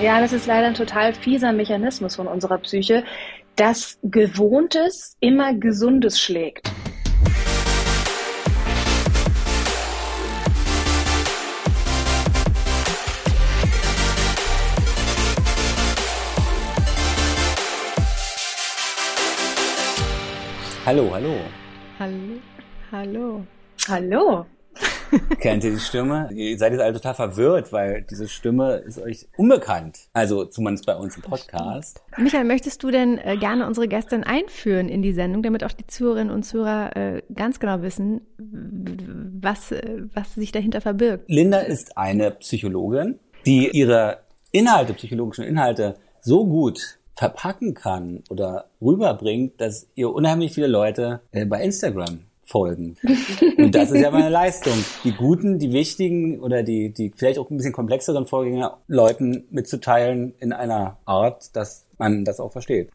[0.00, 3.02] Ja, das ist leider ein total fieser Mechanismus von unserer Psyche,
[3.56, 6.70] dass Gewohntes immer Gesundes schlägt.
[20.86, 21.34] Hallo, hallo.
[21.98, 22.40] Hallo,
[22.92, 23.46] hallo.
[23.88, 24.46] Hallo.
[25.40, 26.28] Kennt ihr die Stimme?
[26.32, 29.98] Ihr seid jetzt alle total verwirrt, weil diese Stimme ist euch unbekannt.
[30.12, 32.02] Also zumindest bei uns im Podcast.
[32.16, 35.86] Michael, möchtest du denn äh, gerne unsere Gästin einführen in die Sendung, damit auch die
[35.86, 41.24] Zuhörerinnen und Zuhörer äh, ganz genau wissen, was, äh, was sich dahinter verbirgt?
[41.28, 44.18] Linda ist eine Psychologin, die ihre
[44.52, 51.44] Inhalte, psychologischen Inhalte so gut verpacken kann oder rüberbringt, dass ihr unheimlich viele Leute äh,
[51.44, 52.96] bei Instagram folgen.
[53.58, 54.72] Und das ist ja meine Leistung.
[55.04, 60.34] Die guten, die wichtigen oder die, die vielleicht auch ein bisschen komplexeren Vorgänge Leuten mitzuteilen
[60.38, 62.90] in einer Art, dass man das auch versteht.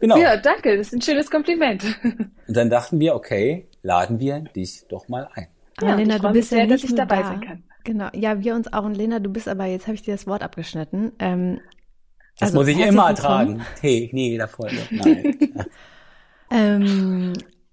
[0.00, 0.18] Genau.
[0.18, 0.76] Ja, danke.
[0.76, 1.84] Das ist ein schönes Kompliment.
[2.02, 5.48] Und dann dachten wir, okay, laden wir dich doch mal ein.
[5.80, 7.28] Ja, Lena, du bist sehr, ja nicht dass ich dabei da.
[7.28, 7.64] sein kann.
[7.84, 8.84] Genau, ja, wir uns auch.
[8.84, 11.12] Und Lena, du bist aber, jetzt habe ich dir das Wort abgeschnitten.
[11.18, 11.60] Ähm,
[12.38, 13.64] das also, muss ich immer ertragen.
[13.80, 14.76] Hey, nee, Folge.
[14.90, 15.38] Nein.
[16.50, 17.32] ähm,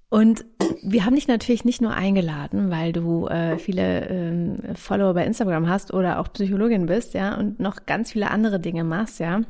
[0.09, 0.45] und
[0.83, 5.67] wir haben dich natürlich nicht nur eingeladen, weil du äh, viele ähm, Follower bei Instagram
[5.67, 9.41] hast oder auch Psychologin bist, ja, und noch ganz viele andere Dinge machst, ja.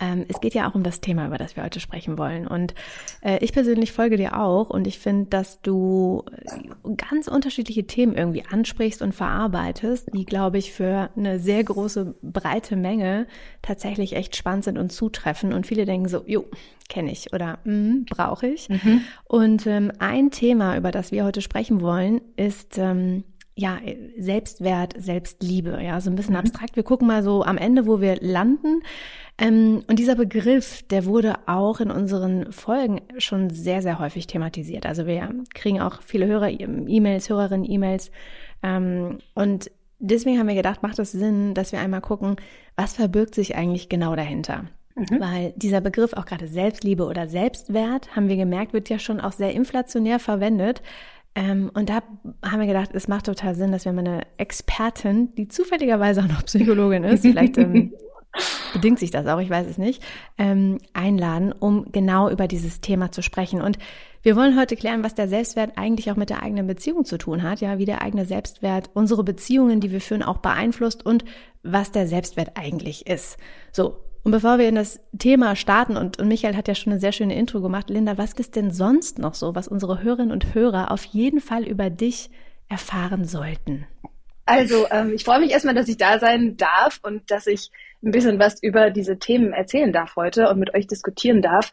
[0.00, 2.46] Ähm, es geht ja auch um das Thema, über das wir heute sprechen wollen.
[2.46, 2.74] Und
[3.20, 6.24] äh, ich persönlich folge dir auch und ich finde, dass du
[6.96, 12.76] ganz unterschiedliche Themen irgendwie ansprichst und verarbeitest, die, glaube ich, für eine sehr große, breite
[12.76, 13.26] Menge
[13.62, 15.52] tatsächlich echt spannend sind und zutreffen.
[15.52, 16.44] Und viele denken so, jo,
[16.88, 18.68] kenne ich oder mm, brauche ich.
[18.68, 19.02] Mhm.
[19.24, 23.24] Und ähm, ein Thema, über das wir heute sprechen wollen, ist ähm,
[23.58, 23.80] ja,
[24.16, 26.40] Selbstwert, Selbstliebe, ja, so ein bisschen mhm.
[26.40, 26.76] abstrakt.
[26.76, 28.82] Wir gucken mal so am Ende, wo wir landen.
[29.36, 34.86] Ähm, und dieser Begriff, der wurde auch in unseren Folgen schon sehr, sehr häufig thematisiert.
[34.86, 38.12] Also wir kriegen auch viele Hörer, E-Mails, Hörerinnen, E-Mails.
[38.62, 42.36] Ähm, und deswegen haben wir gedacht, macht es Sinn, dass wir einmal gucken,
[42.76, 44.66] was verbirgt sich eigentlich genau dahinter.
[44.94, 45.18] Mhm.
[45.18, 49.32] Weil dieser Begriff auch gerade Selbstliebe oder Selbstwert, haben wir gemerkt, wird ja schon auch
[49.32, 50.80] sehr inflationär verwendet.
[51.38, 52.02] Ähm, und da
[52.44, 56.26] haben wir gedacht, es macht total Sinn, dass wir mal eine Expertin, die zufälligerweise auch
[56.26, 57.92] noch Psychologin ist, vielleicht ähm,
[58.72, 60.02] bedingt sich das auch, ich weiß es nicht,
[60.36, 63.62] ähm, einladen, um genau über dieses Thema zu sprechen.
[63.62, 63.78] Und
[64.22, 67.44] wir wollen heute klären, was der Selbstwert eigentlich auch mit der eigenen Beziehung zu tun
[67.44, 71.24] hat, ja, wie der eigene Selbstwert unsere Beziehungen, die wir führen, auch beeinflusst und
[71.62, 73.36] was der Selbstwert eigentlich ist.
[73.70, 77.00] So, und bevor wir in das Thema starten, und, und Michael hat ja schon eine
[77.00, 80.54] sehr schöne Intro gemacht, Linda, was ist denn sonst noch so, was unsere Hörerinnen und
[80.54, 82.30] Hörer auf jeden Fall über dich
[82.68, 83.86] erfahren sollten?
[84.46, 87.70] Also, ähm, ich freue mich erstmal, dass ich da sein darf und dass ich
[88.02, 91.72] ein bisschen was über diese Themen erzählen darf heute und mit euch diskutieren darf.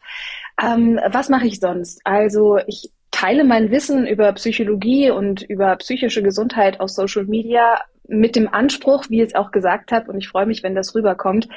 [0.62, 2.00] Ähm, was mache ich sonst?
[2.04, 8.36] Also, ich teile mein Wissen über Psychologie und über psychische Gesundheit auf Social Media mit
[8.36, 11.48] dem Anspruch, wie ich es auch gesagt habe, und ich freue mich, wenn das rüberkommt,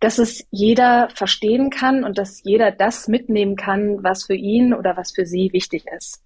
[0.00, 4.96] dass es jeder verstehen kann und dass jeder das mitnehmen kann, was für ihn oder
[4.96, 6.22] was für sie wichtig ist.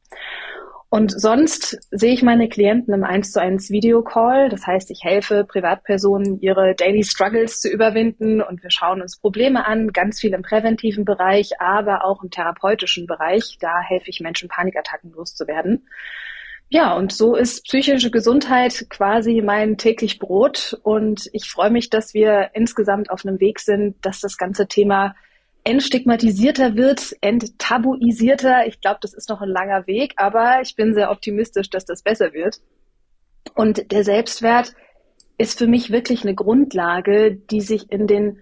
[0.92, 4.48] Und sonst sehe ich meine Klienten im 1 zu 1 Videocall.
[4.48, 9.64] Das heißt, ich helfe Privatpersonen, ihre Daily Struggles zu überwinden und wir schauen uns Probleme
[9.66, 13.56] an, ganz viel im präventiven Bereich, aber auch im therapeutischen Bereich.
[13.60, 15.86] Da helfe ich Menschen, Panikattacken loszuwerden.
[16.72, 20.78] Ja, und so ist psychische Gesundheit quasi mein täglich Brot.
[20.84, 25.16] Und ich freue mich, dass wir insgesamt auf einem Weg sind, dass das ganze Thema
[25.64, 28.68] entstigmatisierter wird, enttabuisierter.
[28.68, 32.02] Ich glaube, das ist noch ein langer Weg, aber ich bin sehr optimistisch, dass das
[32.02, 32.60] besser wird.
[33.56, 34.72] Und der Selbstwert
[35.38, 38.38] ist für mich wirklich eine Grundlage, die sich in den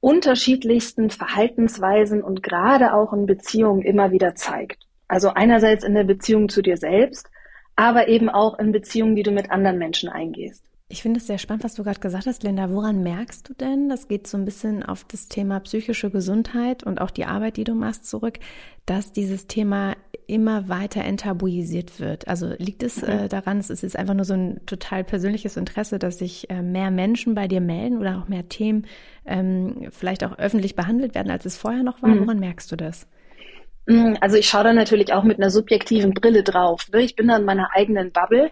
[0.00, 4.86] unterschiedlichsten Verhaltensweisen und gerade auch in Beziehungen immer wieder zeigt.
[5.08, 7.30] Also einerseits in der Beziehung zu dir selbst,
[7.76, 10.64] aber eben auch in Beziehungen, die du mit anderen Menschen eingehst.
[10.92, 12.68] Ich finde es sehr spannend, was du gerade gesagt hast, Linda.
[12.72, 13.88] Woran merkst du denn?
[13.88, 17.64] Das geht so ein bisschen auf das Thema psychische Gesundheit und auch die Arbeit, die
[17.64, 18.40] du machst, zurück,
[18.86, 19.94] dass dieses Thema
[20.26, 22.26] immer weiter enttabuisiert wird.
[22.26, 26.18] Also liegt es äh, daran, es ist einfach nur so ein total persönliches Interesse, dass
[26.18, 28.86] sich äh, mehr Menschen bei dir melden oder auch mehr Themen
[29.26, 32.10] ähm, vielleicht auch öffentlich behandelt werden, als es vorher noch war?
[32.10, 32.20] Mhm.
[32.22, 33.06] Woran merkst du das?
[33.90, 36.86] Mm, also ich schaue da natürlich auch mit einer subjektiven Brille drauf.
[36.92, 37.02] Ne?
[37.02, 38.50] Ich bin da in meiner eigenen Bubble.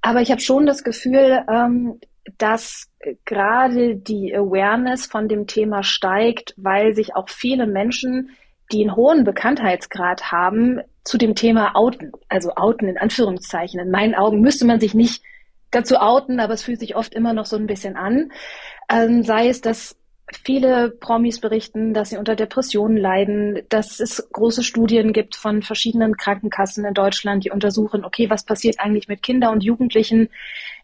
[0.00, 2.00] Aber ich habe schon das Gefühl, ähm,
[2.38, 2.88] dass
[3.26, 8.30] gerade die Awareness von dem Thema steigt, weil sich auch viele Menschen,
[8.72, 12.12] die einen hohen Bekanntheitsgrad haben, zu dem Thema outen.
[12.28, 13.80] Also outen in Anführungszeichen.
[13.80, 15.22] In meinen Augen müsste man sich nicht
[15.70, 18.32] dazu outen, aber es fühlt sich oft immer noch so ein bisschen an.
[18.90, 19.99] Ähm, sei es, dass
[20.44, 26.16] viele Promis berichten, dass sie unter Depressionen leiden, dass es große Studien gibt von verschiedenen
[26.16, 30.28] Krankenkassen in Deutschland, die untersuchen, okay, was passiert eigentlich mit Kindern und Jugendlichen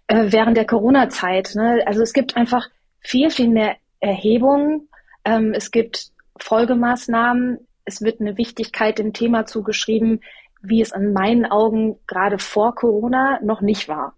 [0.08, 1.52] äh, während der Corona-Zeit.
[1.54, 1.82] Ne?
[1.86, 2.68] Also es gibt einfach
[3.00, 4.88] viel, viel mehr Erhebungen.
[5.24, 6.10] Ähm, es gibt
[6.40, 7.58] Folgemaßnahmen.
[7.84, 10.20] Es wird eine Wichtigkeit dem Thema zugeschrieben,
[10.62, 14.14] wie es an meinen Augen gerade vor Corona noch nicht war.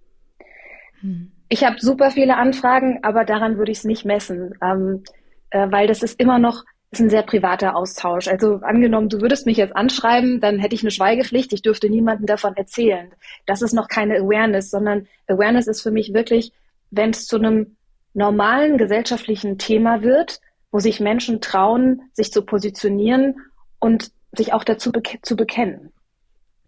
[1.00, 1.32] Hm.
[1.50, 5.02] Ich habe super viele Anfragen, aber daran würde ich es nicht messen, ähm,
[5.50, 8.28] äh, weil das ist immer noch ist ein sehr privater Austausch.
[8.28, 12.26] Also angenommen, du würdest mich jetzt anschreiben, dann hätte ich eine Schweigepflicht, ich dürfte niemandem
[12.26, 13.12] davon erzählen.
[13.46, 16.52] Das ist noch keine Awareness, sondern Awareness ist für mich wirklich,
[16.90, 17.76] wenn es zu einem
[18.14, 20.40] normalen gesellschaftlichen Thema wird,
[20.72, 23.36] wo sich Menschen trauen, sich zu positionieren
[23.78, 25.92] und sich auch dazu beke zu bekennen.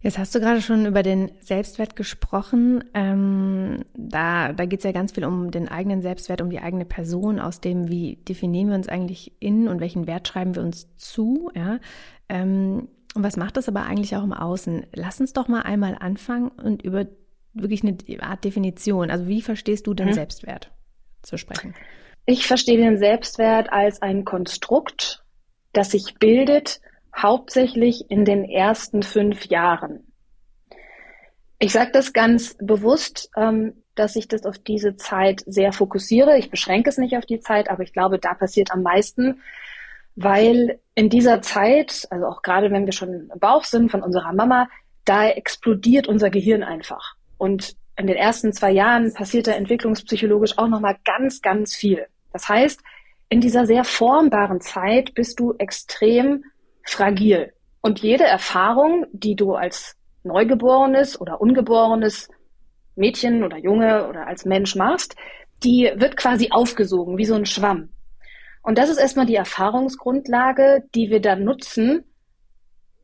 [0.03, 2.83] Jetzt hast du gerade schon über den Selbstwert gesprochen.
[2.95, 6.85] Ähm, da da geht es ja ganz viel um den eigenen Selbstwert, um die eigene
[6.85, 10.87] Person, aus dem, wie definieren wir uns eigentlich in und welchen Wert schreiben wir uns
[10.97, 11.51] zu.
[11.53, 11.79] Ja?
[12.29, 14.87] Ähm, und was macht das aber eigentlich auch im Außen?
[14.93, 17.05] Lass uns doch mal einmal anfangen und über
[17.53, 19.11] wirklich eine Art Definition.
[19.11, 20.13] Also wie verstehst du den mhm.
[20.13, 20.71] Selbstwert
[21.21, 21.75] zu sprechen?
[22.25, 25.23] Ich verstehe den Selbstwert als ein Konstrukt,
[25.73, 26.81] das sich bildet,
[27.15, 30.11] hauptsächlich in den ersten fünf Jahren.
[31.59, 36.37] Ich sage das ganz bewusst, ähm, dass ich das auf diese Zeit sehr fokussiere.
[36.37, 39.41] Ich beschränke es nicht auf die Zeit, aber ich glaube, da passiert am meisten,
[40.15, 44.33] weil in dieser Zeit, also auch gerade wenn wir schon im Bauch sind von unserer
[44.33, 44.69] Mama,
[45.05, 47.15] da explodiert unser Gehirn einfach.
[47.37, 52.07] Und in den ersten zwei Jahren passiert da entwicklungspsychologisch auch nochmal ganz, ganz viel.
[52.33, 52.81] Das heißt,
[53.29, 56.43] in dieser sehr formbaren Zeit bist du extrem
[56.83, 57.53] fragil.
[57.81, 62.29] Und jede Erfahrung, die du als Neugeborenes oder Ungeborenes
[62.95, 65.15] Mädchen oder Junge oder als Mensch machst,
[65.63, 67.89] die wird quasi aufgesogen, wie so ein Schwamm.
[68.63, 72.03] Und das ist erstmal die Erfahrungsgrundlage, die wir dann nutzen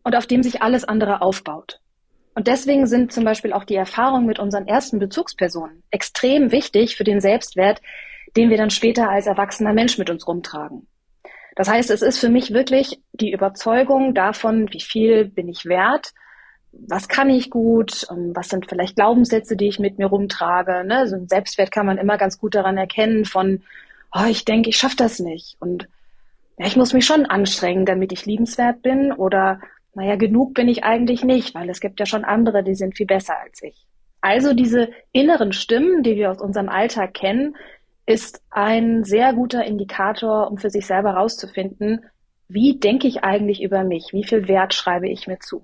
[0.03, 1.79] und auf dem sich alles andere aufbaut.
[2.35, 7.03] Und deswegen sind zum Beispiel auch die Erfahrungen mit unseren ersten Bezugspersonen extrem wichtig für
[7.03, 7.81] den Selbstwert,
[8.35, 10.88] den wir dann später als erwachsener Mensch mit uns rumtragen.
[11.57, 16.13] Das heißt, es ist für mich wirklich die Überzeugung davon, wie viel bin ich wert,
[16.71, 20.83] was kann ich gut, was sind vielleicht Glaubenssätze, die ich mit mir rumtrage.
[20.86, 21.07] Ne?
[21.07, 23.63] So ein Selbstwert kann man immer ganz gut daran erkennen von,
[24.13, 25.89] oh, ich denke, ich schaffe das nicht und
[26.59, 29.60] ja, ich muss mich schon anstrengen, damit ich liebenswert bin oder
[29.95, 33.07] naja, genug bin ich eigentlich nicht, weil es gibt ja schon andere, die sind viel
[33.07, 33.88] besser als ich.
[34.21, 37.56] Also diese inneren Stimmen, die wir aus unserem Alltag kennen,
[38.07, 42.06] ist ein sehr guter Indikator, um für sich selber herauszufinden,
[42.48, 44.09] wie denke ich eigentlich über mich?
[44.13, 45.62] Wie viel Wert schreibe ich mir zu?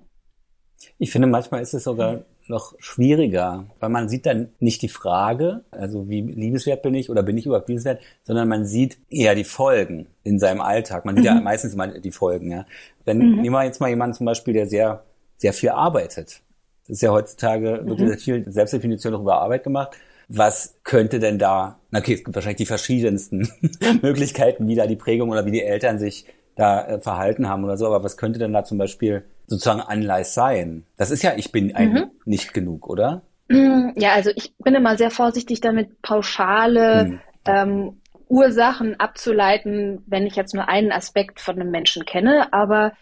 [0.98, 5.64] Ich finde, manchmal ist es sogar noch schwieriger, weil man sieht dann nicht die Frage,
[5.70, 9.44] also wie liebenswert bin ich oder bin ich überhaupt liebenswert, sondern man sieht eher die
[9.44, 11.06] Folgen in seinem Alltag.
[11.06, 11.36] Man sieht mhm.
[11.36, 12.50] ja meistens immer die Folgen.
[12.50, 12.66] Ja.
[13.06, 13.40] Wenn mhm.
[13.40, 15.04] nehmen wir jetzt mal jemanden zum Beispiel, der sehr,
[15.38, 16.42] sehr viel arbeitet.
[16.82, 17.88] Das ist ja heutzutage, mhm.
[17.88, 19.96] wird sehr viel Selbstdefinition auch über Arbeit gemacht.
[20.28, 23.48] Was könnte denn da, okay, es gibt wahrscheinlich die verschiedensten
[24.02, 26.26] Möglichkeiten, wie da die Prägung oder wie die Eltern sich
[26.56, 30.34] da äh, verhalten haben oder so, aber was könnte denn da zum Beispiel sozusagen Anlass
[30.34, 30.84] sein?
[30.96, 32.10] Das ist ja, ich bin ein mhm.
[32.24, 33.22] nicht genug, oder?
[33.48, 37.20] Mm, ja, also ich bin immer sehr vorsichtig damit, pauschale mhm.
[37.44, 42.92] ähm, Ursachen abzuleiten, wenn ich jetzt nur einen Aspekt von einem Menschen kenne, aber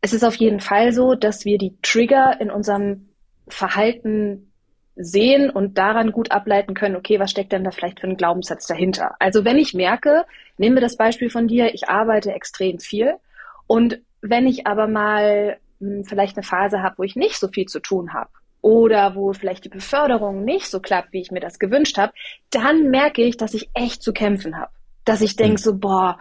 [0.00, 3.08] es ist auf jeden Fall so, dass wir die Trigger in unserem
[3.48, 4.51] Verhalten
[4.96, 8.66] sehen und daran gut ableiten können, okay, was steckt denn da vielleicht für ein Glaubenssatz
[8.66, 9.14] dahinter?
[9.18, 10.24] Also wenn ich merke,
[10.58, 13.14] nehmen wir das Beispiel von dir, ich arbeite extrem viel
[13.66, 17.48] und wenn ich aber mal mh, hm, vielleicht eine Phase habe, wo ich nicht so
[17.48, 18.30] viel zu tun habe
[18.60, 22.12] oder wo vielleicht die Beförderung nicht so klappt, wie ich mir das gewünscht habe,
[22.50, 24.70] dann merke ich, dass ich echt zu kämpfen habe.
[25.04, 25.64] Dass ich denke mhm.
[25.64, 26.18] so, boah,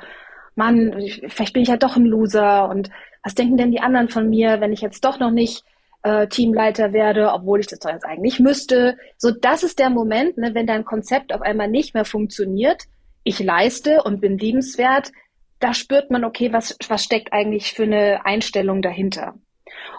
[0.55, 2.89] Mann, vielleicht bin ich ja doch ein Loser und
[3.23, 5.63] was denken denn die anderen von mir, wenn ich jetzt doch noch nicht
[6.03, 8.97] äh, Teamleiter werde, obwohl ich das doch jetzt eigentlich müsste.
[9.17, 12.83] So, das ist der Moment, ne, wenn dein Konzept auf einmal nicht mehr funktioniert.
[13.23, 15.11] Ich leiste und bin liebenswert.
[15.59, 19.35] Da spürt man, okay, was, was steckt eigentlich für eine Einstellung dahinter?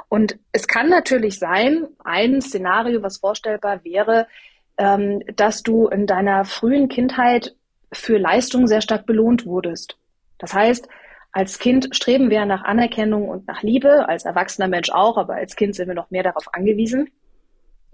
[0.09, 4.27] Und es kann natürlich sein, ein Szenario, was vorstellbar wäre,
[4.77, 7.55] ähm, dass du in deiner frühen Kindheit
[7.93, 9.97] für Leistung sehr stark belohnt wurdest.
[10.39, 10.89] Das heißt,
[11.33, 15.57] als Kind streben wir nach Anerkennung und nach Liebe, als erwachsener Mensch auch, aber als
[15.57, 17.09] Kind sind wir noch mehr darauf angewiesen.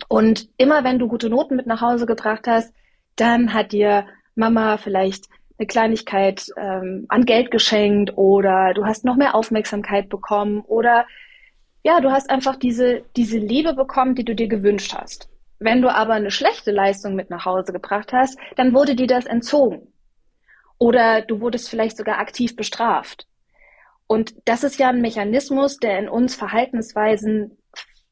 [0.08, 2.74] Und immer wenn du gute Noten mit nach Hause gebracht hast,
[3.16, 5.26] dann hat dir Mama vielleicht
[5.58, 11.06] eine Kleinigkeit ähm, an Geld geschenkt oder du hast noch mehr Aufmerksamkeit bekommen oder
[11.84, 15.28] ja, du hast einfach diese, diese Liebe bekommen, die du dir gewünscht hast.
[15.60, 19.26] Wenn du aber eine schlechte Leistung mit nach Hause gebracht hast, dann wurde dir das
[19.26, 19.92] entzogen.
[20.78, 23.27] Oder du wurdest vielleicht sogar aktiv bestraft.
[24.08, 27.58] Und das ist ja ein Mechanismus, der in uns Verhaltensweisen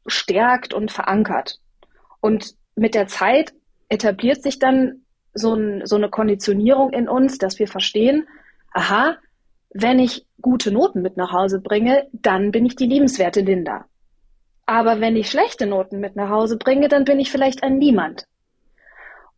[0.06, 1.58] stärkt und verankert.
[2.20, 3.54] Und mit der Zeit
[3.88, 8.28] etabliert sich dann so, ein, so eine Konditionierung in uns, dass wir verstehen,
[8.72, 9.16] aha,
[9.70, 13.86] wenn ich gute Noten mit nach Hause bringe, dann bin ich die liebenswerte Linda.
[14.66, 18.26] Aber wenn ich schlechte Noten mit nach Hause bringe, dann bin ich vielleicht ein Niemand.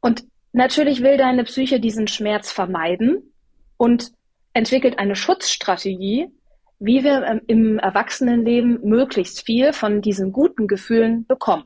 [0.00, 3.32] Und natürlich will deine Psyche diesen Schmerz vermeiden
[3.76, 4.12] und
[4.54, 6.32] entwickelt eine Schutzstrategie,
[6.78, 11.64] wie wir ähm, im Erwachsenenleben möglichst viel von diesen guten Gefühlen bekommen.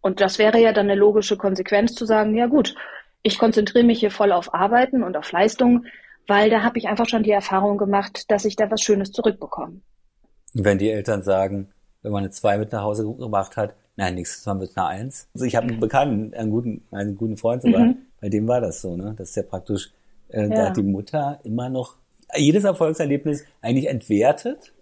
[0.00, 2.74] Und das wäre ja dann eine logische Konsequenz zu sagen, ja gut,
[3.22, 5.86] ich konzentriere mich hier voll auf Arbeiten und auf Leistung,
[6.26, 9.80] weil da habe ich einfach schon die Erfahrung gemacht, dass ich da was Schönes zurückbekomme.
[10.52, 11.68] Wenn die Eltern sagen,
[12.02, 15.28] wenn man eine 2 mit nach Hause gebracht hat, nein, nächstes Mal mit einer 1.
[15.34, 17.96] Also ich habe einen Bekannten, einen guten, einen guten Freund sogar, mhm.
[18.20, 19.14] bei dem war das so, ne?
[19.16, 19.90] Das ist ja praktisch,
[20.28, 20.48] äh, ja.
[20.48, 21.96] da hat die Mutter immer noch
[22.36, 24.72] jedes Erfolgserlebnis eigentlich entwertet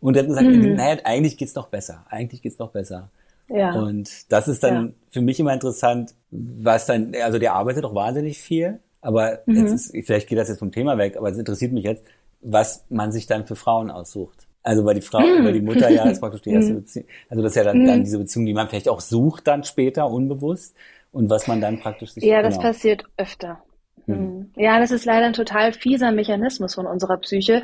[0.00, 0.74] und hat gesagt, mhm.
[0.74, 3.10] naja, eigentlich geht's noch besser, eigentlich geht's noch besser.
[3.48, 3.74] Ja.
[3.74, 4.92] Und das ist dann ja.
[5.10, 9.56] für mich immer interessant, was dann, also der arbeitet doch wahnsinnig viel, aber mhm.
[9.56, 12.04] jetzt ist, vielleicht geht das jetzt vom Thema weg, aber es interessiert mich jetzt,
[12.40, 14.46] was man sich dann für Frauen aussucht.
[14.62, 15.44] Also weil die Frau, mhm.
[15.44, 16.80] weil die Mutter ja ist praktisch die erste mhm.
[16.80, 18.04] Beziehung, also das ist ja dann, dann mhm.
[18.04, 20.74] diese Beziehung, die man vielleicht auch sucht dann später unbewusst
[21.12, 22.68] und was man dann praktisch sich Ja, das genau.
[22.68, 23.62] passiert öfter.
[24.06, 24.50] Mhm.
[24.56, 27.62] Ja, das ist leider ein total fieser Mechanismus von unserer Psyche,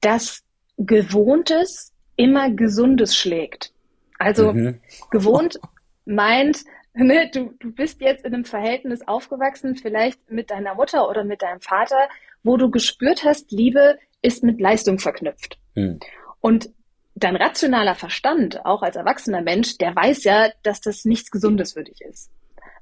[0.00, 0.42] dass
[0.76, 3.72] Gewohntes immer Gesundes schlägt.
[4.18, 4.80] Also mhm.
[5.10, 5.58] gewohnt
[6.04, 11.24] meint, ne, du, du bist jetzt in einem Verhältnis aufgewachsen, vielleicht mit deiner Mutter oder
[11.24, 12.08] mit deinem Vater,
[12.42, 15.58] wo du gespürt hast, Liebe ist mit Leistung verknüpft.
[15.74, 16.00] Mhm.
[16.40, 16.70] Und
[17.14, 21.84] dein rationaler Verstand, auch als erwachsener Mensch, der weiß ja, dass das nichts Gesundes für
[21.84, 22.30] dich ist.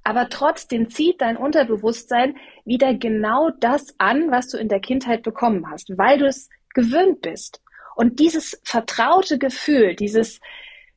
[0.04, 5.70] Aber trotzdem zieht dein Unterbewusstsein wieder genau das an, was du in der Kindheit bekommen
[5.70, 7.60] hast, weil du es gewöhnt bist.
[7.94, 10.40] Und dieses vertraute Gefühl, dieses,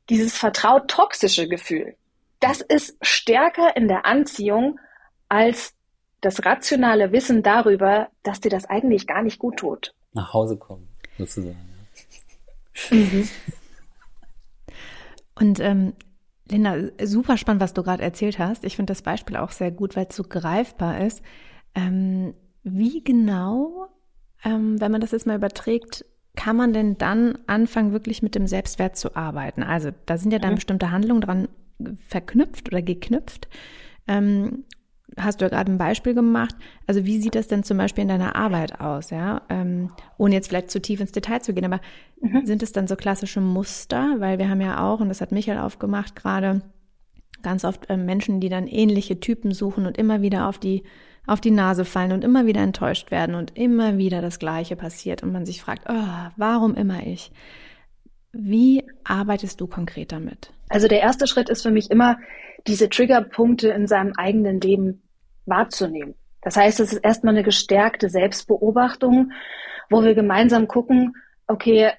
[0.09, 1.95] dieses vertraut toxische Gefühl,
[2.39, 4.79] das ist stärker in der Anziehung
[5.29, 5.73] als
[6.21, 9.93] das rationale Wissen darüber, dass dir das eigentlich gar nicht gut tut.
[10.13, 11.57] Nach Hause kommen, sozusagen.
[12.89, 13.29] Mhm.
[15.35, 15.93] Und ähm,
[16.51, 18.63] Linda, super spannend, was du gerade erzählt hast.
[18.63, 21.21] Ich finde das Beispiel auch sehr gut, weil es so greifbar ist.
[21.75, 23.87] Ähm, wie genau,
[24.43, 26.05] ähm, wenn man das jetzt mal überträgt,
[26.35, 29.63] kann man denn dann anfangen, wirklich mit dem Selbstwert zu arbeiten?
[29.63, 30.55] Also da sind ja dann mhm.
[30.55, 31.47] bestimmte Handlungen dran
[32.07, 33.47] verknüpft oder geknüpft.
[34.07, 34.65] Ähm,
[35.17, 36.55] hast du ja gerade ein Beispiel gemacht.
[36.87, 39.41] Also wie sieht das denn zum Beispiel in deiner Arbeit aus, ja?
[39.49, 41.81] Ähm, ohne jetzt vielleicht zu tief ins Detail zu gehen, aber
[42.21, 42.45] mhm.
[42.45, 44.15] sind es dann so klassische Muster?
[44.19, 46.61] Weil wir haben ja auch, und das hat Michael aufgemacht gerade,
[47.43, 50.83] ganz oft äh, Menschen, die dann ähnliche Typen suchen und immer wieder auf die
[51.27, 55.21] auf die Nase fallen und immer wieder enttäuscht werden und immer wieder das Gleiche passiert
[55.21, 57.31] und man sich fragt, oh, warum immer ich?
[58.33, 60.51] Wie arbeitest du konkret damit?
[60.69, 62.17] Also der erste Schritt ist für mich immer,
[62.67, 65.01] diese Triggerpunkte in seinem eigenen Leben
[65.45, 66.15] wahrzunehmen.
[66.41, 69.31] Das heißt, es ist erstmal eine gestärkte Selbstbeobachtung,
[69.89, 71.15] wo wir gemeinsam gucken,
[71.47, 71.91] okay,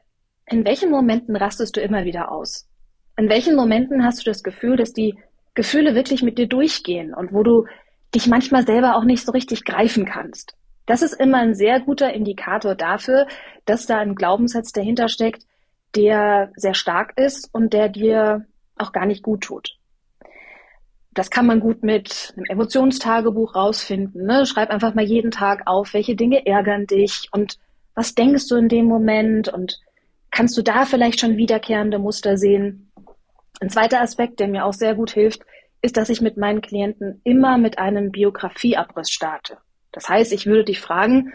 [0.46, 2.68] in welchen Momenten rastest du immer wieder aus?
[3.16, 5.16] In welchen Momenten hast du das Gefühl, dass die
[5.54, 7.66] Gefühle wirklich mit dir durchgehen und wo du
[8.14, 10.54] dich manchmal selber auch nicht so richtig greifen kannst?
[10.86, 13.26] Das ist immer ein sehr guter Indikator dafür,
[13.66, 15.44] dass da ein Glaubenssatz dahinter steckt,
[15.94, 19.78] der sehr stark ist und der dir auch gar nicht gut tut
[21.14, 24.24] das kann man gut mit einem Emotionstagebuch rausfinden.
[24.24, 24.46] Ne?
[24.46, 27.58] Schreib einfach mal jeden Tag auf, welche Dinge ärgern dich und
[27.94, 29.80] was denkst du in dem Moment und
[30.30, 32.90] kannst du da vielleicht schon wiederkehrende Muster sehen.
[33.60, 35.42] Ein zweiter Aspekt, der mir auch sehr gut hilft,
[35.82, 39.58] ist, dass ich mit meinen Klienten immer mit einem Biografieabriss starte.
[39.90, 41.32] Das heißt, ich würde dich fragen,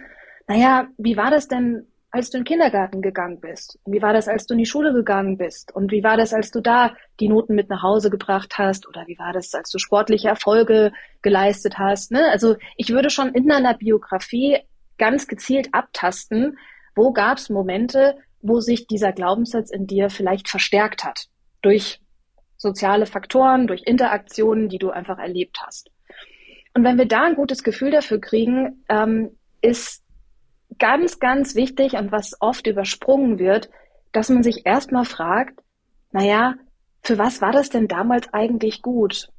[0.48, 3.80] naja, wie war das denn als du in den Kindergarten gegangen bist?
[3.86, 5.76] Wie war das, als du in die Schule gegangen bist?
[5.76, 8.88] Und wie war das, als du da die Noten mit nach Hause gebracht hast?
[8.88, 12.12] Oder wie war das, als du sportliche Erfolge geleistet hast?
[12.12, 12.26] Ne?
[12.32, 14.60] Also ich würde schon in deiner Biografie
[14.98, 16.58] ganz gezielt abtasten,
[16.96, 21.28] wo gab es Momente, wo sich dieser Glaubenssatz in dir vielleicht verstärkt hat.
[21.62, 22.00] Durch
[22.56, 25.92] soziale Faktoren, durch Interaktionen, die du einfach erlebt hast.
[26.74, 30.04] Und wenn wir da ein gutes Gefühl dafür kriegen, ähm, ist
[30.80, 33.70] ganz, ganz wichtig und was oft übersprungen wird,
[34.12, 35.60] dass man sich erstmal fragt,
[36.12, 36.56] naja,
[37.02, 39.30] für was war das denn damals eigentlich gut?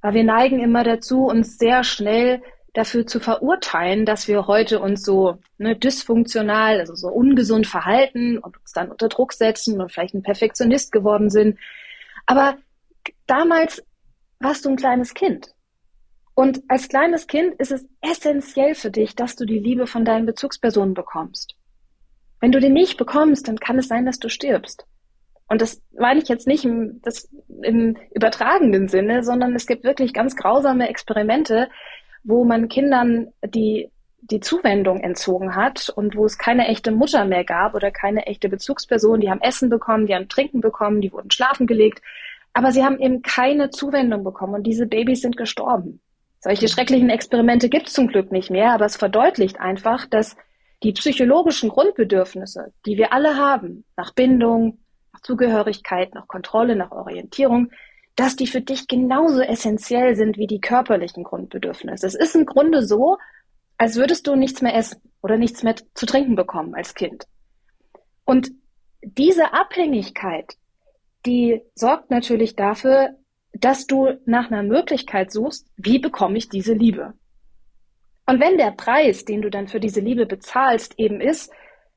[0.00, 5.02] Weil wir neigen immer dazu, uns sehr schnell dafür zu verurteilen, dass wir heute uns
[5.02, 10.14] so ne, dysfunktional, also so ungesund verhalten und uns dann unter Druck setzen und vielleicht
[10.14, 11.58] ein Perfektionist geworden sind.
[12.26, 12.56] Aber
[13.26, 13.82] damals
[14.38, 15.52] warst du ein kleines Kind.
[16.40, 20.24] Und als kleines Kind ist es essentiell für dich, dass du die Liebe von deinen
[20.24, 21.54] Bezugspersonen bekommst.
[22.40, 24.86] Wenn du die nicht bekommst, dann kann es sein, dass du stirbst.
[25.48, 27.28] Und das meine ich jetzt nicht im, das,
[27.62, 31.68] im übertragenen Sinne, sondern es gibt wirklich ganz grausame Experimente,
[32.24, 33.90] wo man Kindern die,
[34.22, 38.48] die Zuwendung entzogen hat und wo es keine echte Mutter mehr gab oder keine echte
[38.48, 39.20] Bezugsperson.
[39.20, 42.00] Die haben Essen bekommen, die haben Trinken bekommen, die wurden schlafen gelegt,
[42.54, 46.00] aber sie haben eben keine Zuwendung bekommen und diese Babys sind gestorben.
[46.40, 50.36] Solche schrecklichen Experimente gibt es zum Glück nicht mehr, aber es verdeutlicht einfach, dass
[50.82, 54.78] die psychologischen Grundbedürfnisse, die wir alle haben, nach Bindung,
[55.12, 57.70] nach Zugehörigkeit, nach Kontrolle, nach Orientierung,
[58.16, 62.06] dass die für dich genauso essentiell sind wie die körperlichen Grundbedürfnisse.
[62.06, 63.18] Es ist im Grunde so,
[63.76, 67.24] als würdest du nichts mehr essen oder nichts mehr zu trinken bekommen als Kind.
[68.24, 68.50] Und
[69.02, 70.54] diese Abhängigkeit,
[71.26, 73.16] die sorgt natürlich dafür,
[73.52, 77.14] dass du nach einer Möglichkeit suchst, wie bekomme ich diese Liebe?
[78.26, 81.52] Und wenn der Preis, den du dann für diese Liebe bezahlst, eben ist,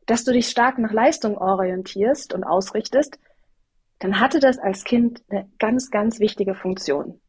[0.07, 3.19] dass du dich stark nach Leistung orientierst und ausrichtest,
[3.99, 7.21] dann hatte das als Kind eine ganz, ganz wichtige Funktion.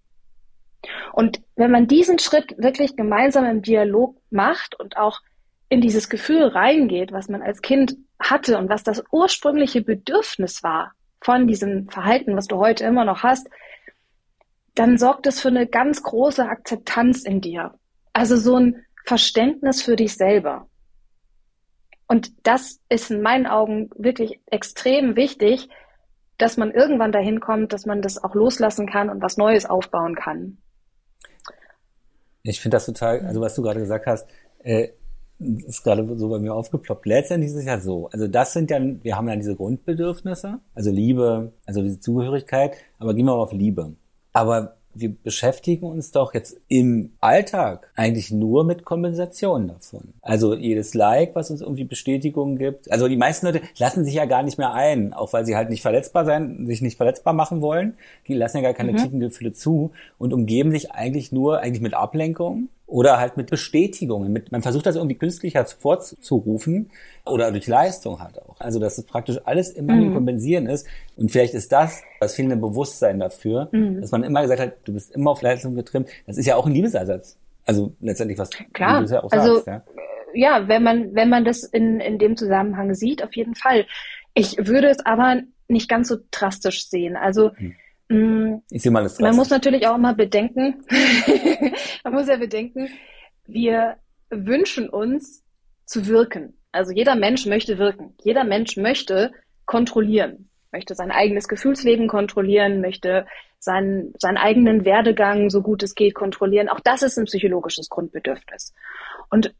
[1.12, 5.21] Und wenn man diesen Schritt wirklich gemeinsam im Dialog macht und auch
[5.69, 10.93] in dieses Gefühl reingeht, was man als Kind hatte und was das ursprüngliche Bedürfnis war
[11.21, 13.49] von diesem Verhalten, was du heute immer noch hast,
[14.75, 17.75] dann sorgt es für eine ganz große Akzeptanz in dir.
[18.12, 20.69] Also so ein Verständnis für dich selber.
[22.07, 25.69] Und das ist in meinen Augen wirklich extrem wichtig,
[26.38, 30.14] dass man irgendwann dahin kommt, dass man das auch loslassen kann und was Neues aufbauen
[30.14, 30.59] kann.
[32.43, 34.28] Ich finde das total, also was du gerade gesagt hast,
[34.62, 34.88] äh,
[35.38, 37.07] ist gerade so bei mir aufgeploppt.
[37.07, 40.90] Letztendlich ist es ja so, also das sind ja, wir haben ja diese Grundbedürfnisse, also
[40.90, 43.95] Liebe, also diese Zugehörigkeit, aber gehen wir mal auf Liebe.
[44.35, 50.14] Aber wir beschäftigen uns doch jetzt im Alltag eigentlich nur mit Kompensationen davon.
[50.23, 52.91] Also jedes Like, was uns irgendwie Bestätigung gibt.
[52.91, 55.70] Also die meisten Leute lassen sich ja gar nicht mehr ein, auch weil sie halt
[55.70, 57.94] nicht verletzbar sein, sich nicht verletzbar machen wollen.
[58.29, 58.99] Die lassen ja gar keine mhm.
[58.99, 64.33] tiefen Gefühle zu und umgeben sich eigentlich nur eigentlich mit Ablenkung oder halt mit Bestätigungen.
[64.33, 66.90] Mit, man versucht das irgendwie künstlicher vorzurufen
[67.25, 68.61] oder durch Leistung halt auch.
[68.61, 70.12] Also dass es praktisch alles immer mhm.
[70.12, 70.87] Kompensieren ist.
[71.16, 74.01] Und vielleicht ist das das fehlende Bewusstsein dafür, mhm.
[74.01, 76.09] dass man immer gesagt hat, du bist immer auf Leistung getrimmt.
[76.27, 77.38] Das ist ja auch ein Liebesersatz.
[77.64, 79.03] Also letztendlich was Klar.
[79.03, 79.66] du ja auch also, sagst.
[79.66, 79.83] Ja?
[80.35, 83.87] ja, wenn man, wenn man das in, in dem Zusammenhang sieht, auf jeden Fall.
[84.35, 87.16] Ich würde es aber nicht ganz so drastisch sehen.
[87.16, 87.75] Also mhm
[88.09, 90.85] ich sehe mal das Man muss natürlich auch mal bedenken,
[92.05, 92.88] man muss ja bedenken,
[93.47, 93.97] wir
[94.31, 95.43] wünschen uns
[95.87, 96.59] zu wirken.
[96.73, 98.14] Also jeder Mensch möchte wirken.
[98.23, 99.33] Jeder Mensch möchte
[99.64, 103.27] kontrollieren, möchte sein eigenes Gefühlsleben kontrollieren, möchte
[103.59, 106.69] seinen, seinen eigenen Werdegang, so gut es geht, kontrollieren.
[106.69, 108.75] Auch das ist ein psychologisches Grundbedürfnis.
[109.31, 109.55] Und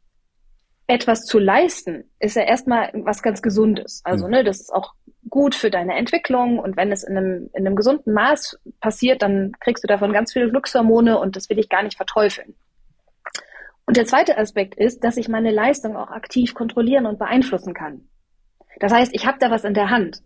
[0.87, 4.01] etwas zu leisten, ist ja erstmal was ganz Gesundes.
[4.03, 4.31] Also, hm.
[4.31, 4.93] ne, das ist auch
[5.29, 9.53] gut für deine Entwicklung und wenn es in einem, in einem gesunden Maß passiert, dann
[9.59, 12.55] kriegst du davon ganz viele Glückshormone und das will ich gar nicht verteufeln.
[13.85, 18.07] Und der zweite Aspekt ist, dass ich meine Leistung auch aktiv kontrollieren und beeinflussen kann.
[18.79, 20.21] Das heißt, ich habe da was in der Hand.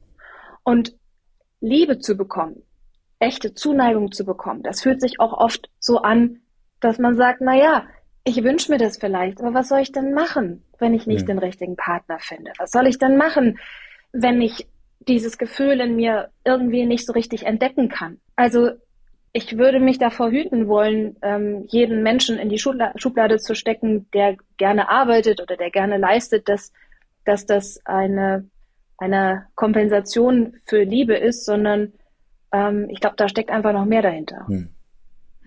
[0.64, 0.96] Und
[1.62, 2.64] Liebe zu bekommen,
[3.20, 6.42] echte Zuneigung zu bekommen, das fühlt sich auch oft so an,
[6.80, 7.86] dass man sagt, na ja,
[8.24, 11.28] ich wünsche mir das vielleicht, aber was soll ich denn machen, wenn ich nicht ja.
[11.28, 12.52] den richtigen Partner finde?
[12.58, 13.60] Was soll ich denn machen,
[14.14, 14.68] wenn ich
[15.08, 18.20] dieses Gefühl in mir irgendwie nicht so richtig entdecken kann?
[18.36, 18.72] Also
[19.32, 24.08] ich würde mich davor hüten wollen, ähm, jeden Menschen in die Schubla Schublade zu stecken,
[24.14, 26.72] der gerne arbeitet oder der gerne leistet, dass,
[27.26, 28.50] dass das eine,
[28.98, 31.94] eine Kompensation für Liebe ist, sondern
[32.52, 34.48] ähm, ich glaube, da steckt einfach noch mehr dahinter.
[34.48, 34.70] Hm.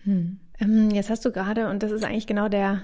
[0.04, 0.40] Hm.
[0.60, 2.82] Ähm, jetzt hast du gerade, und das ist eigentlich genau der,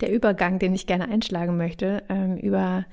[0.00, 2.84] der Übergang, den ich gerne einschlagen möchte, ähm, über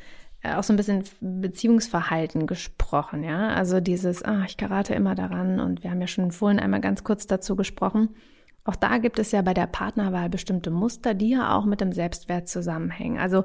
[0.44, 3.50] auch so ein bisschen Beziehungsverhalten gesprochen, ja.
[3.50, 7.04] Also dieses, ah, ich karate immer daran und wir haben ja schon vorhin einmal ganz
[7.04, 8.16] kurz dazu gesprochen.
[8.64, 11.92] Auch da gibt es ja bei der Partnerwahl bestimmte Muster, die ja auch mit dem
[11.92, 13.18] Selbstwert zusammenhängen.
[13.18, 13.44] Also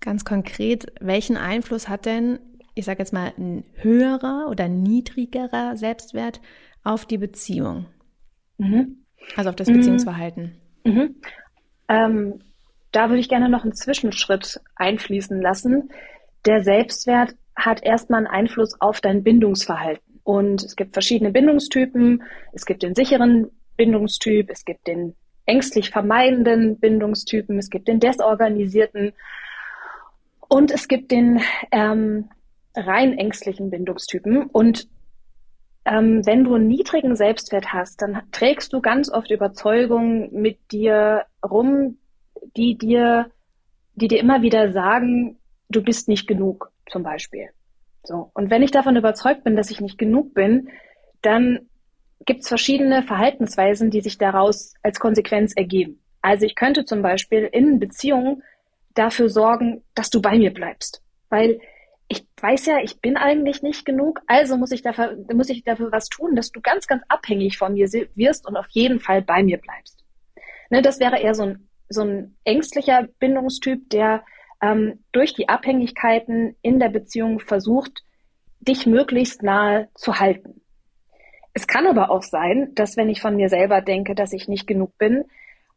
[0.00, 2.38] ganz konkret, welchen Einfluss hat denn,
[2.74, 6.40] ich sage jetzt mal, ein höherer oder niedrigerer Selbstwert
[6.82, 7.86] auf die Beziehung?
[8.58, 9.04] Mhm.
[9.36, 10.56] Also auf das Beziehungsverhalten.
[10.84, 10.92] Mhm.
[10.92, 11.14] mhm.
[11.88, 12.40] Ähm,
[12.90, 15.90] da würde ich gerne noch einen Zwischenschritt einfließen lassen.
[16.46, 20.20] Der Selbstwert hat erstmal einen Einfluss auf dein Bindungsverhalten.
[20.22, 22.22] Und es gibt verschiedene Bindungstypen.
[22.52, 29.12] Es gibt den sicheren Bindungstyp, es gibt den ängstlich vermeidenden Bindungstypen, es gibt den desorganisierten
[30.48, 32.28] und es gibt den ähm,
[32.74, 34.44] rein ängstlichen Bindungstypen.
[34.44, 34.88] Und
[35.84, 41.24] ähm, wenn du einen niedrigen Selbstwert hast, dann trägst du ganz oft Überzeugungen mit dir
[41.48, 41.98] rum,
[42.56, 43.30] die dir,
[43.94, 47.48] die dir immer wieder sagen, du bist nicht genug, zum Beispiel.
[48.02, 48.30] So.
[48.34, 50.68] Und wenn ich davon überzeugt bin, dass ich nicht genug bin,
[51.22, 51.68] dann
[52.24, 56.00] gibt es verschiedene Verhaltensweisen, die sich daraus als Konsequenz ergeben.
[56.22, 58.42] Also ich könnte zum Beispiel in Beziehungen
[58.94, 61.02] dafür sorgen, dass du bei mir bleibst.
[61.28, 61.60] Weil
[62.08, 65.90] ich weiß ja, ich bin eigentlich nicht genug, also muss ich dafür, muss ich dafür
[65.90, 69.42] was tun, dass du ganz, ganz abhängig von mir wirst und auf jeden Fall bei
[69.42, 70.04] mir bleibst.
[70.70, 74.24] Ne, das wäre eher so ein, so ein ängstlicher Bindungstyp, der
[74.62, 78.02] ähm, durch die Abhängigkeiten in der Beziehung versucht,
[78.60, 80.60] dich möglichst nahe zu halten.
[81.52, 84.66] Es kann aber auch sein, dass wenn ich von mir selber denke, dass ich nicht
[84.66, 85.24] genug bin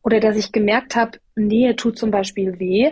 [0.04, 2.92] oder dass ich gemerkt habe, Nähe tut zum Beispiel weh,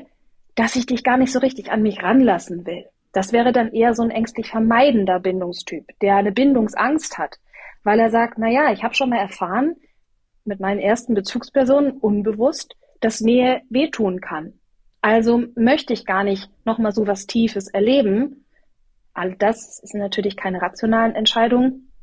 [0.55, 2.85] dass ich dich gar nicht so richtig an mich ranlassen will.
[3.11, 7.39] Das wäre dann eher so ein ängstlich vermeidender Bindungstyp, der eine Bindungsangst hat,
[7.83, 9.75] weil er sagt, na ja, ich habe schon mal erfahren
[10.45, 14.53] mit meinen ersten Bezugspersonen unbewusst, dass Nähe wehtun kann.
[15.07, 18.43] Also möchte ich gar nicht nochmal so was Tiefes erleben.
[19.13, 21.93] All das sind natürlich keine rationalen Entscheidungen.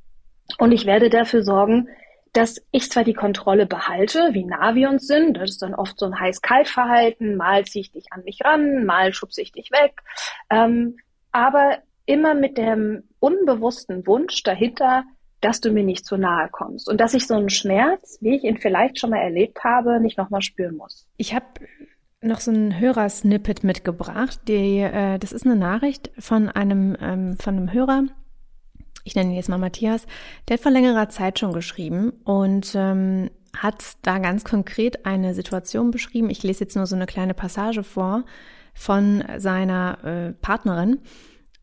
[0.56, 1.88] Und ich werde dafür sorgen,
[2.32, 5.98] dass ich zwar die Kontrolle behalte, wie nah wir uns sind, das ist dann oft
[5.98, 10.00] so ein heiß-kalt-Verhalten, mal ziehe ich dich an mich ran, mal schubse ich dich weg,
[10.48, 10.96] ähm,
[11.30, 15.04] aber immer mit dem unbewussten Wunsch dahinter,
[15.42, 18.44] dass du mir nicht zu nahe kommst und dass ich so einen Schmerz, wie ich
[18.44, 21.06] ihn vielleicht schon mal erlebt habe, nicht nochmal spüren muss.
[21.18, 21.44] Ich habe
[22.24, 24.40] noch so ein Hörersnippet mitgebracht.
[24.48, 28.04] Die, äh, das ist eine Nachricht von einem, ähm, von einem Hörer,
[29.04, 30.06] ich nenne ihn jetzt mal Matthias,
[30.48, 35.90] der hat vor längerer Zeit schon geschrieben und ähm, hat da ganz konkret eine Situation
[35.90, 36.30] beschrieben.
[36.30, 38.24] Ich lese jetzt nur so eine kleine Passage vor
[38.74, 40.98] von seiner äh, Partnerin.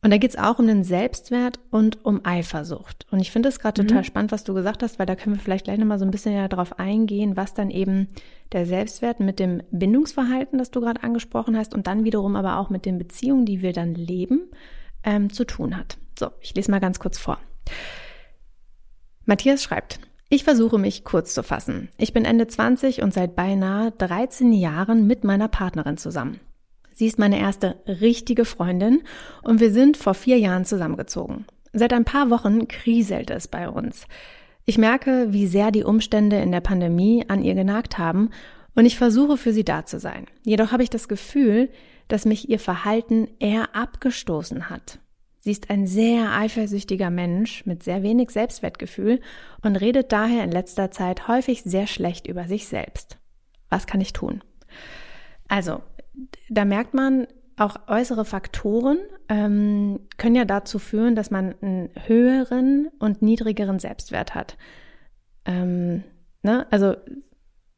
[0.03, 3.05] Und da geht es auch um den Selbstwert und um Eifersucht.
[3.11, 3.87] Und ich finde es gerade mhm.
[3.87, 6.11] total spannend, was du gesagt hast, weil da können wir vielleicht gleich nochmal so ein
[6.11, 8.07] bisschen ja darauf eingehen, was dann eben
[8.51, 12.71] der Selbstwert mit dem Bindungsverhalten, das du gerade angesprochen hast, und dann wiederum aber auch
[12.71, 14.49] mit den Beziehungen, die wir dann leben,
[15.03, 15.97] ähm, zu tun hat.
[16.17, 17.37] So, ich lese mal ganz kurz vor.
[19.25, 21.89] Matthias schreibt, ich versuche mich kurz zu fassen.
[21.97, 26.39] Ich bin Ende 20 und seit beinahe 13 Jahren mit meiner Partnerin zusammen.
[26.93, 29.01] Sie ist meine erste richtige Freundin
[29.43, 31.45] und wir sind vor vier Jahren zusammengezogen.
[31.73, 34.05] Seit ein paar Wochen kriselt es bei uns.
[34.65, 38.29] Ich merke, wie sehr die Umstände in der Pandemie an ihr genagt haben
[38.75, 40.27] und ich versuche für sie da zu sein.
[40.43, 41.69] Jedoch habe ich das Gefühl,
[42.07, 44.99] dass mich ihr Verhalten eher abgestoßen hat.
[45.39, 49.21] Sie ist ein sehr eifersüchtiger Mensch mit sehr wenig Selbstwertgefühl
[49.63, 53.17] und redet daher in letzter Zeit häufig sehr schlecht über sich selbst.
[53.69, 54.43] Was kann ich tun?
[55.47, 55.81] Also,
[56.49, 58.97] da merkt man, auch äußere Faktoren
[59.29, 64.57] ähm, können ja dazu führen, dass man einen höheren und niedrigeren Selbstwert hat.
[65.45, 66.03] Ähm,
[66.41, 66.65] ne?
[66.71, 66.95] Also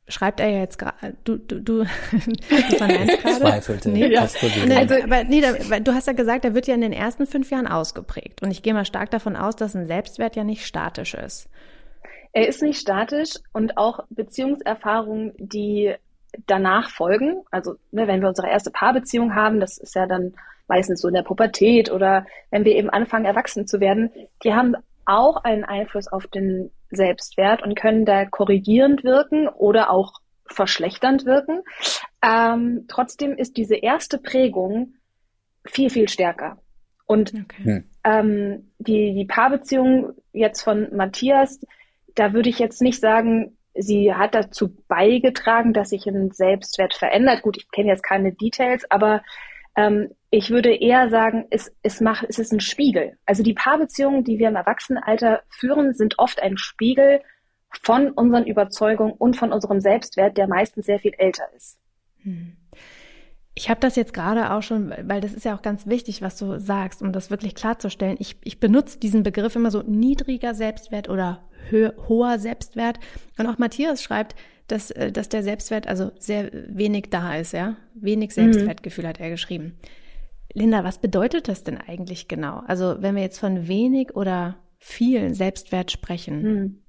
[0.07, 1.85] schreibt er ja jetzt gerade, du, du, du, du
[2.77, 3.39] verneinst gerade.
[3.39, 3.89] Zweifelte.
[3.89, 4.27] Nee, ja.
[4.65, 7.25] nee, also, aber nee, da, du hast ja gesagt, er wird ja in den ersten
[7.25, 8.41] fünf Jahren ausgeprägt.
[8.41, 11.49] Und ich gehe mal stark davon aus, dass ein Selbstwert ja nicht statisch ist.
[12.31, 15.93] Er ist nicht statisch und auch Beziehungserfahrungen, die
[16.47, 20.33] danach folgen, also ne, wenn wir unsere erste Paarbeziehung haben, das ist ja dann
[20.67, 24.11] meistens so in der Pubertät oder wenn wir eben anfangen, erwachsen zu werden,
[24.43, 30.13] die haben auch einen Einfluss auf den Selbstwert und können da korrigierend wirken oder auch
[30.45, 31.61] verschlechternd wirken.
[32.21, 34.93] Ähm, trotzdem ist diese erste Prägung
[35.65, 36.57] viel, viel stärker.
[37.05, 37.63] Und okay.
[37.63, 37.83] Hm.
[38.03, 41.59] ähm, die, die Paarbeziehung jetzt von Matthias,
[42.15, 47.41] da würde ich jetzt nicht sagen, sie hat dazu beigetragen, dass sich ein Selbstwert verändert.
[47.41, 49.23] Gut, ich kenne jetzt keine Details, aber
[49.75, 53.17] ähm, ich würde eher sagen, es, es, macht, es ist ein Spiegel.
[53.25, 57.21] Also die Paarbeziehungen, die wir im Erwachsenenalter führen, sind oft ein Spiegel
[57.81, 61.79] von unseren Überzeugungen und von unserem Selbstwert, der meistens sehr viel älter ist.
[62.21, 62.55] Hm.
[63.55, 66.37] Ich habe das jetzt gerade auch schon, weil das ist ja auch ganz wichtig, was
[66.37, 68.17] du sagst, um das wirklich klarzustellen.
[68.19, 72.99] Ich, ich benutze diesen Begriff immer so niedriger Selbstwert oder hoher Selbstwert.
[73.37, 74.35] Und auch Matthias schreibt,
[74.67, 77.75] dass, äh, dass der Selbstwert also sehr wenig da ist, ja.
[77.93, 78.33] Wenig mhm.
[78.33, 79.07] Selbstwertgefühl mhm.
[79.09, 79.77] hat er geschrieben.
[80.53, 82.61] Linda, was bedeutet das denn eigentlich genau?
[82.67, 86.41] Also wenn wir jetzt von wenig oder viel Selbstwert sprechen.
[86.41, 86.79] Mhm.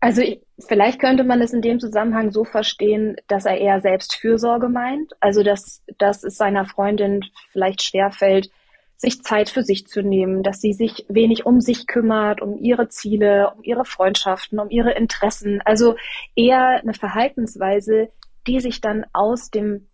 [0.00, 4.68] Also ich, vielleicht könnte man es in dem Zusammenhang so verstehen, dass er eher Selbstfürsorge
[4.68, 5.12] meint.
[5.20, 8.50] Also dass, dass es seiner Freundin vielleicht schwerfällt,
[8.98, 12.88] sich Zeit für sich zu nehmen, dass sie sich wenig um sich kümmert, um ihre
[12.88, 15.62] Ziele, um ihre Freundschaften, um ihre Interessen.
[15.64, 15.94] Also
[16.34, 18.10] eher eine Verhaltensweise,
[18.48, 19.86] die sich dann aus dem,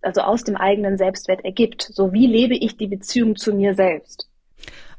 [0.00, 1.82] also aus dem eigenen Selbstwert ergibt.
[1.82, 4.30] So wie lebe ich die Beziehung zu mir selbst?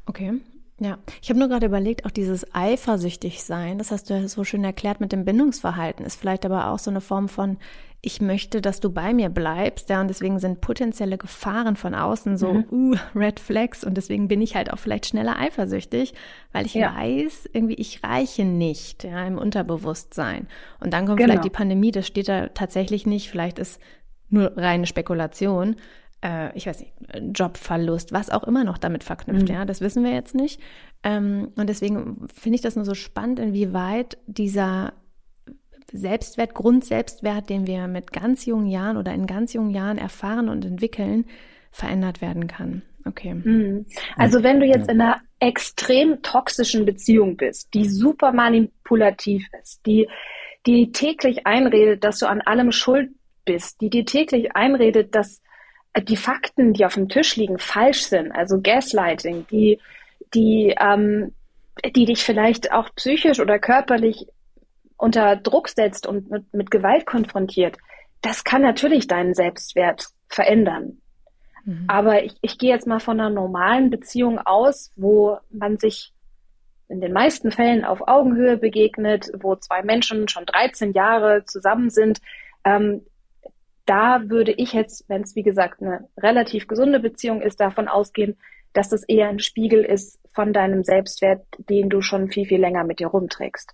[0.06, 0.40] Okay.
[0.82, 4.44] Ja, ich habe nur gerade überlegt, auch dieses eifersüchtig sein, das hast du ja so
[4.44, 7.58] schön erklärt mit dem Bindungsverhalten, ist vielleicht aber auch so eine Form von,
[8.02, 12.38] ich möchte, dass du bei mir bleibst, ja, und deswegen sind potenzielle Gefahren von außen
[12.38, 12.64] so, mhm.
[12.70, 16.14] uh, Red Flags, und deswegen bin ich halt auch vielleicht schneller eifersüchtig,
[16.52, 16.96] weil ich ja.
[16.96, 20.48] weiß, irgendwie, ich reiche nicht, ja, im Unterbewusstsein.
[20.80, 21.32] Und dann kommt genau.
[21.32, 23.80] vielleicht die Pandemie, das steht da tatsächlich nicht, vielleicht ist
[24.30, 25.76] nur reine Spekulation,
[26.22, 26.92] äh, ich weiß nicht,
[27.34, 29.54] Jobverlust, was auch immer noch damit verknüpft, mhm.
[29.54, 30.60] ja, das wissen wir jetzt nicht.
[31.02, 34.94] Ähm, und deswegen finde ich das nur so spannend, inwieweit dieser
[35.92, 40.64] Selbstwert, Grundselbstwert, den wir mit ganz jungen Jahren oder in ganz jungen Jahren erfahren und
[40.64, 41.24] entwickeln,
[41.70, 42.82] verändert werden kann.
[43.06, 43.34] Okay.
[43.34, 43.86] Mhm.
[44.16, 50.08] Also wenn du jetzt in einer extrem toxischen Beziehung bist, die super manipulativ ist, die,
[50.66, 53.10] die täglich einredet, dass du an allem schuld
[53.44, 55.40] bist, die dir täglich einredet, dass
[56.02, 59.80] die Fakten, die auf dem Tisch liegen, falsch sind, also Gaslighting, die,
[60.34, 61.34] die, ähm,
[61.96, 64.26] die dich vielleicht auch psychisch oder körperlich
[65.00, 67.78] unter Druck setzt und mit, mit Gewalt konfrontiert,
[68.20, 70.98] das kann natürlich deinen Selbstwert verändern.
[71.64, 71.84] Mhm.
[71.88, 76.12] Aber ich, ich gehe jetzt mal von einer normalen Beziehung aus, wo man sich
[76.88, 82.20] in den meisten Fällen auf Augenhöhe begegnet, wo zwei Menschen schon 13 Jahre zusammen sind.
[82.64, 83.02] Ähm,
[83.86, 88.36] da würde ich jetzt, wenn es wie gesagt eine relativ gesunde Beziehung ist, davon ausgehen,
[88.72, 92.84] dass das eher ein Spiegel ist von deinem Selbstwert, den du schon viel, viel länger
[92.84, 93.72] mit dir rumträgst.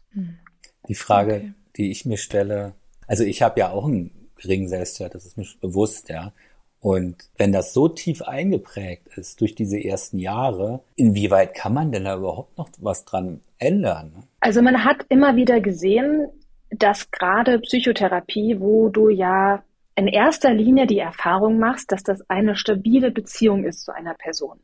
[0.88, 1.52] Die Frage, okay.
[1.76, 2.74] die ich mir stelle,
[3.06, 6.32] also ich habe ja auch einen geringen Selbstwert, das ist mir bewusst, ja.
[6.80, 12.04] Und wenn das so tief eingeprägt ist durch diese ersten Jahre, inwieweit kann man denn
[12.04, 14.24] da überhaupt noch was dran ändern?
[14.40, 16.28] Also man hat immer wieder gesehen,
[16.70, 19.62] dass gerade Psychotherapie, wo du ja
[19.96, 24.60] in erster Linie die Erfahrung machst, dass das eine stabile Beziehung ist zu einer Person.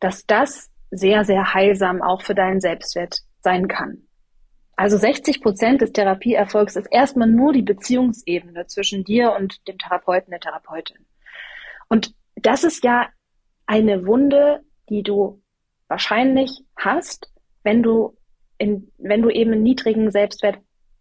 [0.00, 4.02] Dass das sehr, sehr heilsam auch für deinen Selbstwert sein kann.
[4.76, 10.30] Also 60 Prozent des Therapieerfolgs ist erstmal nur die Beziehungsebene zwischen dir und dem Therapeuten,
[10.30, 11.06] der Therapeutin.
[11.88, 13.08] Und das ist ja
[13.66, 15.40] eine Wunde, die du
[15.88, 17.32] wahrscheinlich hast,
[17.62, 18.16] wenn du
[18.58, 20.58] in, wenn du eben einen niedrigen Selbstwert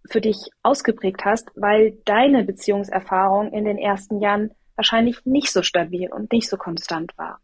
[0.09, 6.12] für dich ausgeprägt hast, weil deine Beziehungserfahrung in den ersten Jahren wahrscheinlich nicht so stabil
[6.12, 7.39] und nicht so konstant war.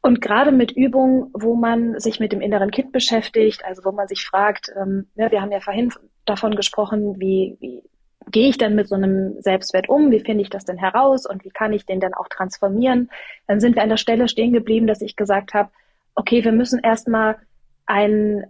[0.00, 4.08] Und gerade mit Übungen, wo man sich mit dem inneren Kind beschäftigt, also wo man
[4.08, 5.92] sich fragt, ähm, ja, wir haben ja vorhin
[6.24, 7.82] davon gesprochen, wie, wie
[8.30, 10.10] gehe ich denn mit so einem Selbstwert um?
[10.10, 11.26] Wie finde ich das denn heraus?
[11.26, 13.10] Und wie kann ich den dann auch transformieren?
[13.46, 15.70] Dann sind wir an der Stelle stehen geblieben, dass ich gesagt habe,
[16.14, 17.36] okay, wir müssen erstmal
[17.86, 18.44] ein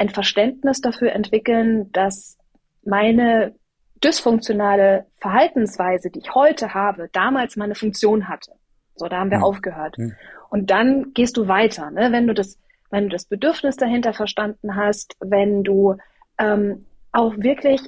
[0.00, 2.38] ein Verständnis dafür entwickeln, dass
[2.82, 3.54] meine
[4.02, 8.52] dysfunktionale Verhaltensweise, die ich heute habe, damals meine Funktion hatte.
[8.96, 9.44] So, da haben wir mhm.
[9.44, 9.98] aufgehört.
[9.98, 10.16] Mhm.
[10.50, 12.12] Und dann gehst du weiter, ne?
[12.12, 12.58] wenn du das,
[12.90, 15.96] wenn du das Bedürfnis dahinter verstanden hast, wenn du
[16.38, 17.80] ähm, auch wirklich,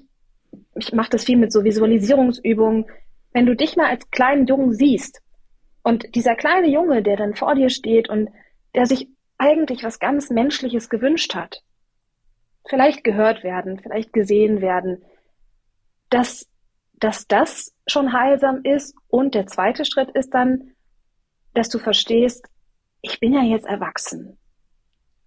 [0.76, 2.86] ich mache das viel mit so Visualisierungsübungen,
[3.32, 5.20] wenn du dich mal als kleinen Jungen siehst
[5.82, 8.30] und dieser kleine Junge, der dann vor dir steht und
[8.74, 11.62] der sich eigentlich was ganz Menschliches gewünscht hat,
[12.68, 15.02] vielleicht gehört werden, vielleicht gesehen werden,
[16.10, 16.48] dass,
[16.92, 18.94] dass das schon heilsam ist.
[19.08, 20.70] Und der zweite Schritt ist dann,
[21.54, 22.46] dass du verstehst,
[23.02, 24.38] ich bin ja jetzt erwachsen.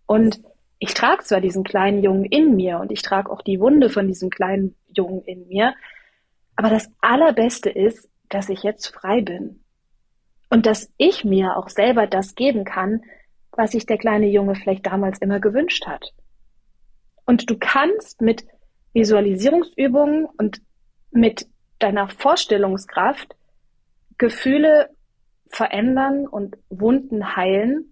[0.07, 0.41] Und
[0.79, 4.07] ich trage zwar diesen kleinen Jungen in mir und ich trage auch die Wunde von
[4.07, 5.75] diesem kleinen Jungen in mir,
[6.55, 9.61] aber das Allerbeste ist, dass ich jetzt frei bin.
[10.49, 13.01] Und dass ich mir auch selber das geben kann,
[13.51, 16.13] was sich der kleine Junge vielleicht damals immer gewünscht hat.
[17.25, 18.45] Und du kannst mit
[18.93, 20.61] Visualisierungsübungen und
[21.11, 21.47] mit
[21.79, 23.35] deiner Vorstellungskraft
[24.17, 24.94] Gefühle
[25.55, 27.91] verändern und Wunden heilen,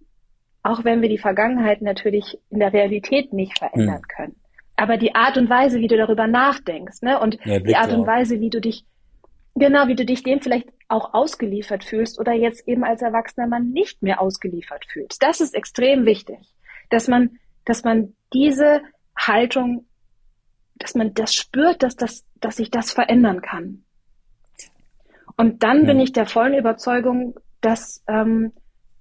[0.63, 4.07] auch wenn wir die Vergangenheit natürlich in der Realität nicht verändern hm.
[4.07, 4.35] können.
[4.75, 8.07] Aber die Art und Weise, wie du darüber nachdenkst, ne, und ja, die Art und
[8.07, 8.85] Weise, wie du dich,
[9.55, 13.69] genau, wie du dich dem vielleicht auch ausgeliefert fühlst oder jetzt eben als erwachsener Mann
[13.69, 15.21] nicht mehr ausgeliefert fühlst.
[15.21, 16.39] Das ist extrem wichtig,
[16.89, 18.81] dass man, dass man diese
[19.17, 19.85] Haltung,
[20.75, 23.83] dass man das spürt, dass das, dass sich das verändern kann.
[25.37, 25.85] Und dann ja.
[25.85, 28.51] bin ich der vollen Überzeugung, dass, ähm,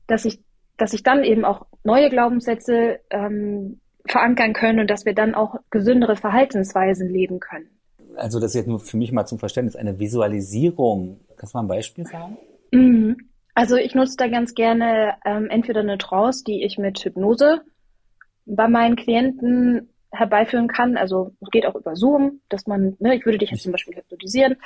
[0.07, 0.41] dass ich,
[0.77, 5.57] dass ich dann eben auch neue Glaubenssätze ähm, verankern können und dass wir dann auch
[5.71, 7.69] gesündere Verhaltensweisen leben können.
[8.17, 11.21] Also das ist jetzt nur für mich mal zum Verständnis eine Visualisierung.
[11.37, 12.37] Kannst du mal ein Beispiel sagen?
[12.73, 13.17] Mhm.
[13.55, 17.61] Also ich nutze da ganz gerne ähm, entweder eine Trance, die ich mit Hypnose
[18.47, 20.97] bei meinen Klienten herbeiführen kann.
[20.97, 23.97] Also es geht auch über Zoom, dass man, ne, ich würde dich jetzt zum Beispiel
[23.97, 24.57] hypnotisieren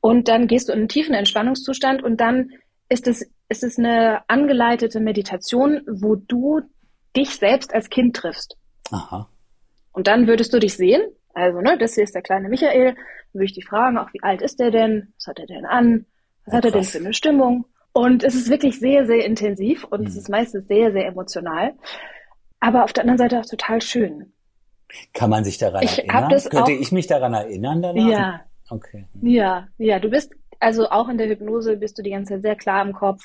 [0.00, 2.50] und dann gehst du in einen tiefen Entspannungszustand und dann
[2.88, 6.60] ist es, ist es eine angeleitete Meditation, wo du
[7.16, 8.56] dich selbst als Kind triffst.
[8.90, 9.28] Aha.
[9.92, 11.02] Und dann würdest du dich sehen.
[11.34, 12.94] Also, ne, das hier ist der kleine Michael.
[12.94, 12.96] Dann
[13.32, 15.12] würde ich die fragen, auch wie alt ist der denn?
[15.16, 16.06] Was hat er denn an?
[16.44, 17.64] Was Ja, hat er denn für eine Stimmung?
[17.92, 20.18] Und es ist wirklich sehr, sehr intensiv und es Mhm.
[20.20, 21.72] ist meistens sehr, sehr emotional.
[22.58, 24.32] Aber auf der anderen Seite auch total schön.
[25.12, 26.28] Kann man sich daran Ich erinnern?
[26.28, 28.08] Könnte auch- ich mich daran erinnern danach?
[28.08, 28.40] Ja,
[28.70, 29.06] Okay.
[29.22, 29.98] ja, ja.
[30.00, 32.92] Du bist, also auch in der Hypnose bist du die ganze Zeit sehr klar im
[32.92, 33.22] Kopf.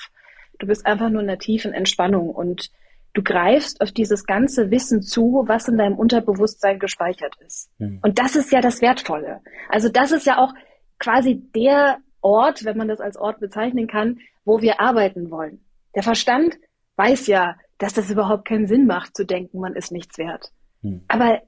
[0.60, 2.70] Du bist einfach nur in einer tiefen Entspannung und
[3.14, 7.70] du greifst auf dieses ganze Wissen zu, was in deinem Unterbewusstsein gespeichert ist.
[7.80, 8.00] Hm.
[8.04, 9.42] Und das ist ja das Wertvolle.
[9.70, 10.54] Also das ist ja auch
[11.00, 15.62] quasi der Ort, wenn man das als Ort bezeichnen kann, wo wir arbeiten wollen.
[15.96, 16.58] Der Verstand
[16.98, 20.52] weiß ja, dass das überhaupt keinen Sinn macht, zu denken, man ist nichts wert.
[20.82, 21.02] Hm.
[21.08, 21.42] Aber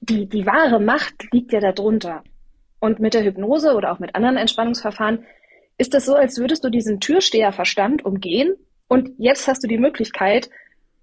[0.00, 2.22] die, die wahre Macht liegt ja darunter.
[2.78, 5.24] Und mit der Hypnose oder auch mit anderen Entspannungsverfahren
[5.78, 8.54] ist das so, als würdest du diesen Türsteherverstand umgehen
[8.88, 10.50] und jetzt hast du die Möglichkeit,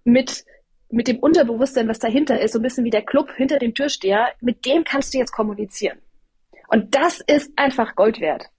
[0.03, 0.45] mit,
[0.89, 4.29] mit dem Unterbewusstsein, was dahinter ist, so ein bisschen wie der Club hinter dem Türsteher,
[4.41, 5.99] mit dem kannst du jetzt kommunizieren.
[6.67, 8.49] Und das ist einfach Gold wert.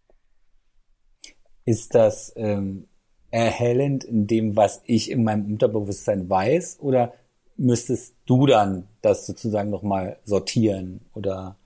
[1.64, 2.86] Ist das ähm,
[3.30, 6.78] erhellend in dem, was ich in meinem Unterbewusstsein weiß?
[6.80, 7.14] Oder
[7.56, 11.56] müsstest du dann das sozusagen nochmal sortieren oder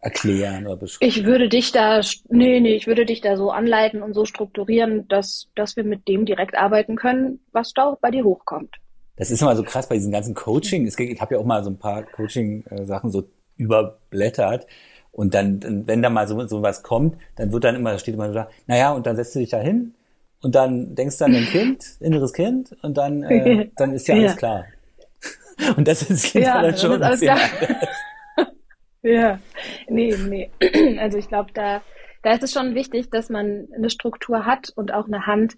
[0.00, 1.10] erklären oder beschreiben?
[1.10, 5.06] Ich würde dich da, nee, nee, ich würde dich da so anleiten und so strukturieren,
[5.08, 8.76] dass, dass wir mit dem direkt arbeiten können, was da bei dir hochkommt.
[9.16, 10.86] Das ist immer so krass bei diesen ganzen Coaching.
[10.86, 14.66] Es Ich habe ja auch mal so ein paar Coaching-Sachen so überblättert.
[15.10, 18.28] Und dann, wenn da mal so, so was kommt, dann wird dann immer, steht immer
[18.28, 19.94] so da, naja, und dann setzt du dich da hin
[20.42, 24.16] und dann denkst du an dein Kind, inneres Kind, und dann, äh, dann ist ja
[24.16, 24.36] alles Ja.
[24.36, 24.66] klar.
[25.76, 27.38] Und das ist jetzt Ja, dann schon ist ein alles klar.
[29.08, 29.40] Ja,
[29.88, 30.50] nee, nee.
[30.98, 31.82] Also ich glaube, da,
[32.22, 35.56] da ist es schon wichtig, dass man eine Struktur hat und auch eine Hand,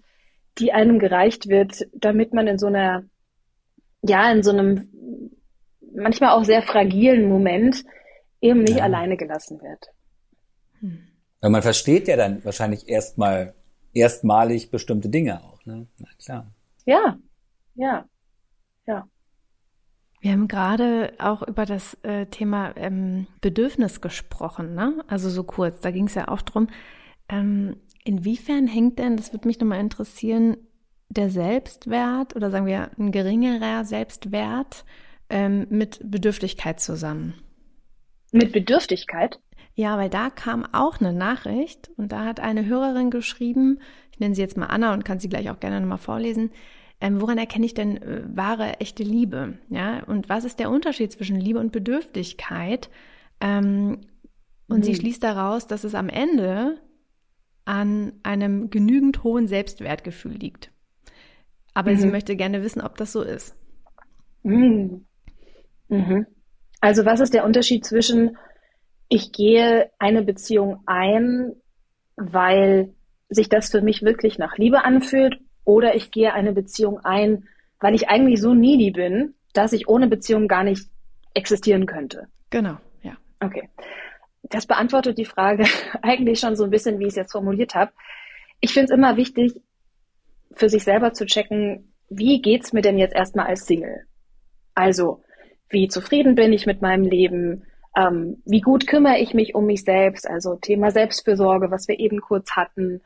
[0.57, 3.03] die einem gereicht wird, damit man in so einer,
[4.03, 4.89] ja, in so einem
[5.93, 7.83] manchmal auch sehr fragilen Moment
[8.39, 8.83] eben nicht Ja.
[8.85, 9.87] alleine gelassen wird.
[11.41, 13.53] Weil man versteht ja dann wahrscheinlich erstmal,
[13.93, 15.87] erstmalig bestimmte Dinge auch, ne?
[15.97, 16.51] Na klar.
[16.85, 17.17] Ja,
[17.75, 18.05] ja,
[18.87, 19.07] ja.
[20.21, 25.03] Wir haben gerade auch über das äh, Thema ähm, Bedürfnis gesprochen, ne?
[25.07, 26.67] Also so kurz, da ging es ja auch drum.
[27.27, 30.57] Ähm, inwiefern hängt denn, das würde mich nochmal interessieren,
[31.09, 34.85] der Selbstwert oder sagen wir ein geringerer Selbstwert
[35.29, 37.33] ähm, mit Bedürftigkeit zusammen?
[38.31, 39.39] Mit Bedürftigkeit.
[39.73, 43.79] Ja, weil da kam auch eine Nachricht und da hat eine Hörerin geschrieben,
[44.11, 46.51] ich nenne sie jetzt mal Anna und kann sie gleich auch gerne nochmal vorlesen.
[47.01, 49.57] Ähm, woran erkenne ich denn äh, wahre, echte Liebe?
[49.69, 52.89] Ja, und was ist der Unterschied zwischen Liebe und Bedürftigkeit?
[53.41, 54.01] Ähm,
[54.69, 54.95] und sie Mhm.
[54.95, 56.77] schließt daraus, dass es am Ende
[57.65, 60.71] an einem genügend hohen Selbstwertgefühl liegt.
[61.73, 62.07] Aber sie Mhm.
[62.07, 63.55] möchte gerne wissen, ob das so ist.
[64.43, 65.05] Mhm.
[65.89, 66.27] Mhm.
[66.81, 68.37] Also was ist der Unterschied zwischen,
[69.09, 71.53] ich gehe eine Beziehung ein,
[72.15, 72.95] weil
[73.29, 77.47] sich das für mich wirklich nach Liebe anfühlt, oder ich gehe eine Beziehung ein,
[77.79, 80.87] weil ich eigentlich so needy bin, dass ich ohne Beziehung gar nicht
[81.33, 82.27] existieren könnte.
[82.49, 83.17] Genau, ja.
[83.39, 83.69] Okay.
[84.43, 85.65] Das beantwortet die Frage
[86.01, 87.91] eigentlich schon so ein bisschen, wie ich es jetzt formuliert habe.
[88.59, 89.53] Ich finde es immer wichtig,
[90.53, 94.05] für sich selber zu checken, wie geht's mir denn jetzt erstmal als Single?
[94.75, 95.23] Also,
[95.69, 97.63] wie zufrieden bin ich mit meinem Leben?
[97.95, 100.29] Ähm, wie gut kümmere ich mich um mich selbst?
[100.29, 103.01] Also Thema Selbstfürsorge, was wir eben kurz hatten.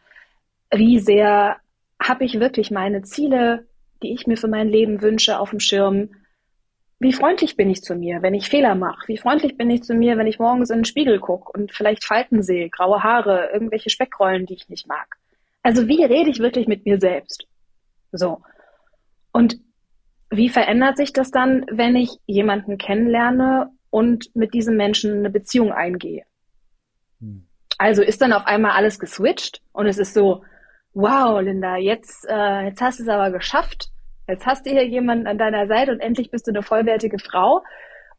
[0.72, 1.58] Wie sehr
[2.02, 3.68] habe ich wirklich meine Ziele,
[4.04, 6.10] die ich mir für mein Leben wünsche, auf dem Schirm?
[7.00, 9.08] Wie freundlich bin ich zu mir, wenn ich Fehler mache?
[9.08, 12.06] Wie freundlich bin ich zu mir, wenn ich morgens in den Spiegel gucke und vielleicht
[12.06, 15.18] Falten sehe, graue Haare, irgendwelche Speckrollen, die ich nicht mag?
[15.62, 17.48] Also wie rede ich wirklich mit mir selbst?
[18.12, 18.42] So.
[19.32, 19.60] Und
[20.30, 25.72] wie verändert sich das dann, wenn ich jemanden kennenlerne und mit diesem Menschen eine Beziehung
[25.72, 26.24] eingehe?
[27.20, 27.48] Hm.
[27.78, 30.44] Also ist dann auf einmal alles geswitcht und es ist so,
[30.96, 33.90] wow, Linda, jetzt, äh, jetzt hast du es aber geschafft.
[34.28, 37.62] Jetzt hast du hier jemanden an deiner Seite und endlich bist du eine vollwertige Frau.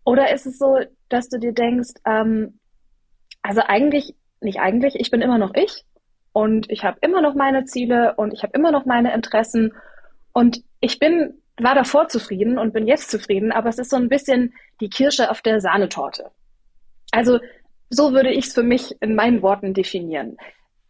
[0.04, 2.60] Oder ist es so, dass du dir denkst, ähm,
[3.42, 5.84] also eigentlich, nicht eigentlich, ich bin immer noch ich
[6.32, 9.72] und ich habe immer noch meine Ziele und ich habe immer noch meine Interessen
[10.32, 14.10] und ich bin, war davor zufrieden und bin jetzt zufrieden, aber es ist so ein
[14.10, 16.30] bisschen die Kirsche auf der Sahnetorte.
[17.10, 17.40] Also
[17.88, 20.36] so würde ich es für mich in meinen Worten definieren.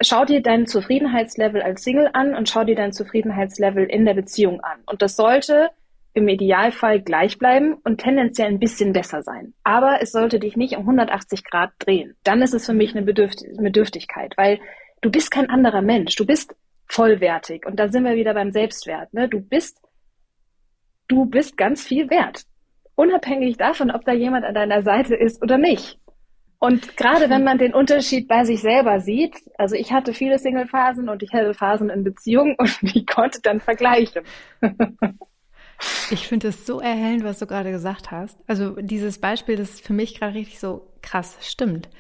[0.03, 4.61] Schau dir dein Zufriedenheitslevel als Single an und schau dir dein Zufriedenheitslevel in der Beziehung
[4.61, 4.81] an.
[4.87, 5.71] Und das sollte
[6.13, 9.55] im Idealfall gleich bleiben und tendenziell ein bisschen besser sein.
[9.65, 12.15] Aber es sollte dich nicht um 180 Grad drehen.
[12.25, 14.59] Dann ist es für mich eine Bedürft Bedürftigkeit, weil
[15.03, 16.17] du bist kein anderer Mensch.
[16.17, 16.55] Du bist
[16.89, 17.67] vollwertig.
[17.67, 19.13] Und da sind wir wieder beim Selbstwert.
[19.13, 19.29] Ne?
[19.29, 19.79] Du bist
[21.09, 22.45] du bist ganz viel wert.
[22.95, 25.99] Unabhängig davon, ob da jemand an deiner Seite ist oder nicht.
[26.59, 31.09] Und gerade wenn man den Unterschied bei sich selber sieht, also ich hatte viele Single-Phasen
[31.09, 34.23] und ich hatte Phasen in Beziehungen und ich konnte dann vergleichen.
[36.11, 38.39] Ich finde es so erhellend, was du gerade gesagt hast.
[38.47, 41.91] Also dieses Beispiel, das ist für mich gerade richtig so krass, stimmt.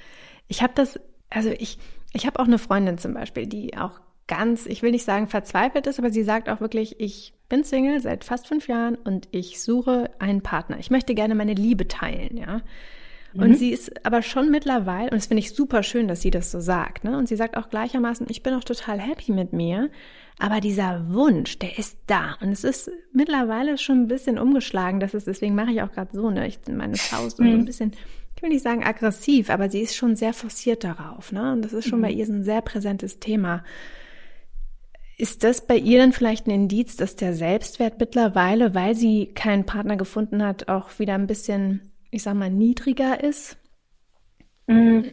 [0.48, 0.98] Ich habe das,
[1.28, 1.78] also ich,
[2.14, 5.86] ich habe auch eine Freundin zum Beispiel, die auch ganz, ich will nicht sagen verzweifelt
[5.86, 9.62] ist, aber sie sagt auch wirklich, ich bin Single seit fast fünf Jahren und ich
[9.62, 10.78] suche einen Partner.
[10.78, 12.62] Ich möchte gerne meine Liebe teilen, ja.
[13.38, 13.54] Und mhm.
[13.54, 16.60] sie ist aber schon mittlerweile, und das finde ich super schön, dass sie das so
[16.60, 17.16] sagt, ne?
[17.16, 19.90] Und sie sagt auch gleichermaßen, ich bin auch total happy mit mir,
[20.38, 22.36] aber dieser Wunsch, der ist da.
[22.40, 25.00] Und es ist mittlerweile schon ein bisschen umgeschlagen.
[25.00, 26.46] Das ist, deswegen mache ich auch gerade so, ne?
[26.46, 27.64] Ich meine Faust und so ein mhm.
[27.64, 27.92] bisschen,
[28.36, 31.52] ich will nicht sagen aggressiv, aber sie ist schon sehr forciert darauf, ne?
[31.52, 32.04] Und das ist schon mhm.
[32.04, 33.64] bei ihr so ein sehr präsentes Thema.
[35.18, 39.64] Ist das bei ihr dann vielleicht ein Indiz, dass der Selbstwert mittlerweile, weil sie keinen
[39.64, 41.80] Partner gefunden hat, auch wieder ein bisschen,
[42.16, 43.58] ich sag mal, niedriger ist?
[44.66, 45.12] Mhm.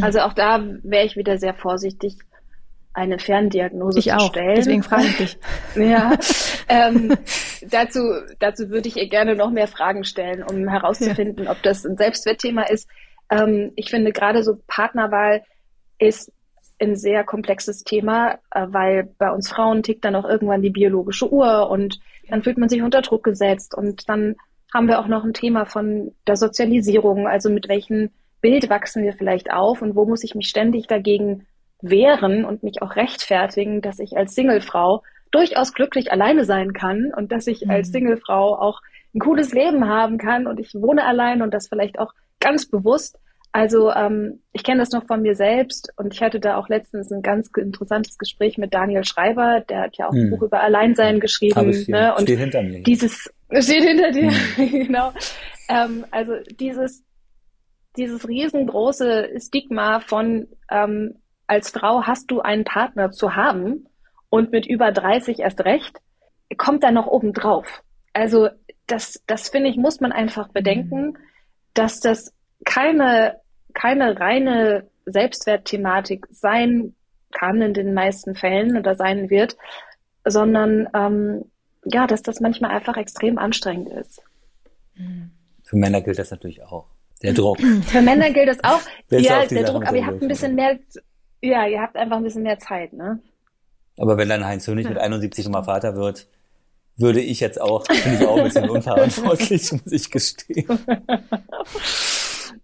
[0.00, 2.18] Also auch da wäre ich wieder sehr vorsichtig
[2.94, 4.30] eine Ferndiagnose ich zu auch.
[4.30, 4.54] stellen.
[4.56, 5.38] Deswegen frage ich dich.
[5.74, 6.16] ja,
[6.68, 7.14] ähm,
[7.68, 8.00] dazu,
[8.38, 11.50] dazu würde ich ihr gerne noch mehr Fragen stellen, um herauszufinden, ja.
[11.50, 12.88] ob das ein Selbstwertthema ist.
[13.28, 15.42] Ähm, ich finde gerade so Partnerwahl
[15.98, 16.32] ist
[16.78, 21.30] ein sehr komplexes Thema, äh, weil bei uns Frauen tickt dann auch irgendwann die biologische
[21.30, 24.36] Uhr und dann fühlt man sich unter Druck gesetzt und dann
[24.72, 28.10] haben wir auch noch ein Thema von der Sozialisierung, also mit welchem
[28.40, 31.46] Bild wachsen wir vielleicht auf und wo muss ich mich ständig dagegen
[31.80, 37.32] wehren und mich auch rechtfertigen, dass ich als Singlefrau durchaus glücklich alleine sein kann und
[37.32, 37.70] dass ich mhm.
[37.70, 38.80] als Singlefrau auch
[39.14, 43.18] ein cooles Leben haben kann und ich wohne allein und das vielleicht auch ganz bewusst.
[43.52, 47.10] Also ähm, ich kenne das noch von mir selbst und ich hatte da auch letztens
[47.10, 50.30] ein ganz interessantes Gespräch mit Daniel Schreiber, der hat ja auch ein mhm.
[50.30, 51.70] Buch über Alleinsein geschrieben.
[51.88, 52.14] Ne?
[52.14, 52.82] Und steht hinter mir.
[52.82, 54.70] Dieses steht hinter dir, mhm.
[54.86, 55.12] genau.
[55.68, 57.04] Ähm, also dieses
[57.96, 61.14] dieses riesengroße Stigma von ähm,
[61.46, 63.86] als Frau hast du einen Partner zu haben
[64.28, 65.98] und mit über 30 erst recht,
[66.56, 67.82] kommt da noch oben drauf.
[68.12, 68.48] Also
[68.86, 71.16] das, das finde ich, muss man einfach bedenken,
[71.74, 72.32] dass das
[72.64, 73.40] keine,
[73.74, 76.94] keine reine Selbstwertthematik sein
[77.32, 79.56] kann in den meisten Fällen oder sein wird,
[80.24, 81.44] sondern ähm,
[81.86, 84.22] ja, dass das manchmal einfach extrem anstrengend ist.
[85.64, 86.86] Für Männer gilt das natürlich auch.
[87.22, 87.58] Der Druck.
[87.86, 88.80] Für Männer gilt das auch.
[89.10, 90.78] ja, der Druck, aber ihr habt ein bisschen mehr
[91.42, 93.20] ja, ihr habt einfach ein bisschen mehr Zeit, ne?
[93.98, 94.90] Aber wenn dann Heinz Hönig ja.
[94.90, 96.26] mit 71 nochmal Vater wird,
[96.96, 100.78] würde ich jetzt auch, finde ich auch ein bisschen unverantwortlich, muss ich gestehen.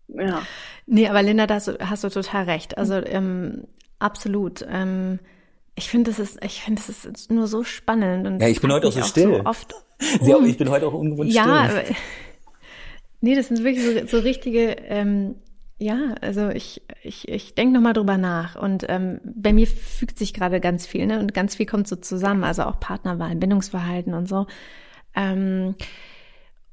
[0.09, 0.43] ja.
[0.87, 2.77] Nee, aber Linda, da hast du, hast du total recht.
[2.77, 3.65] Also ähm,
[3.99, 4.67] absolut.
[4.69, 5.21] Ähm,
[5.75, 8.27] ich finde, das ist, ich finde, das ist nur so spannend.
[8.27, 9.37] Und ja, ich bin heute auch so still.
[9.37, 9.75] So oft,
[10.21, 10.35] um.
[10.35, 11.85] auch, ich bin heute auch ungewohnt ja, still.
[11.91, 11.97] Ja,
[13.21, 15.37] nee, das sind wirklich so, so richtige ähm,
[15.83, 18.55] ja, also ich, ich, ich denke nochmal drüber nach.
[18.55, 21.19] Und ähm, bei mir fügt sich gerade ganz viel, ne?
[21.19, 24.47] Und ganz viel kommt so zusammen, also auch Partnerwahl, Bindungsverhalten und so.
[25.17, 25.75] Ähm,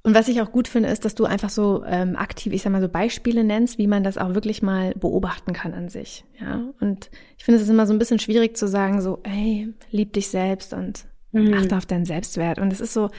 [0.09, 2.71] und was ich auch gut finde, ist, dass du einfach so ähm, aktiv, ich sag
[2.71, 6.25] mal so Beispiele nennst, wie man das auch wirklich mal beobachten kann an sich.
[6.39, 6.63] Ja.
[6.79, 10.13] Und ich finde es ist immer so ein bisschen schwierig zu sagen, so, hey, lieb
[10.13, 11.53] dich selbst und mhm.
[11.53, 12.57] achte auf deinen Selbstwert.
[12.57, 13.11] Und es ist so,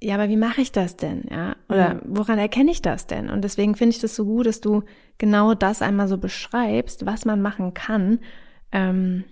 [0.00, 1.24] ja, aber wie mache ich das denn?
[1.30, 2.00] Ja, oder mhm.
[2.06, 3.28] woran erkenne ich das denn?
[3.28, 4.84] Und deswegen finde ich das so gut, dass du
[5.18, 8.20] genau das einmal so beschreibst, was man machen kann.
[8.72, 9.24] Ähm,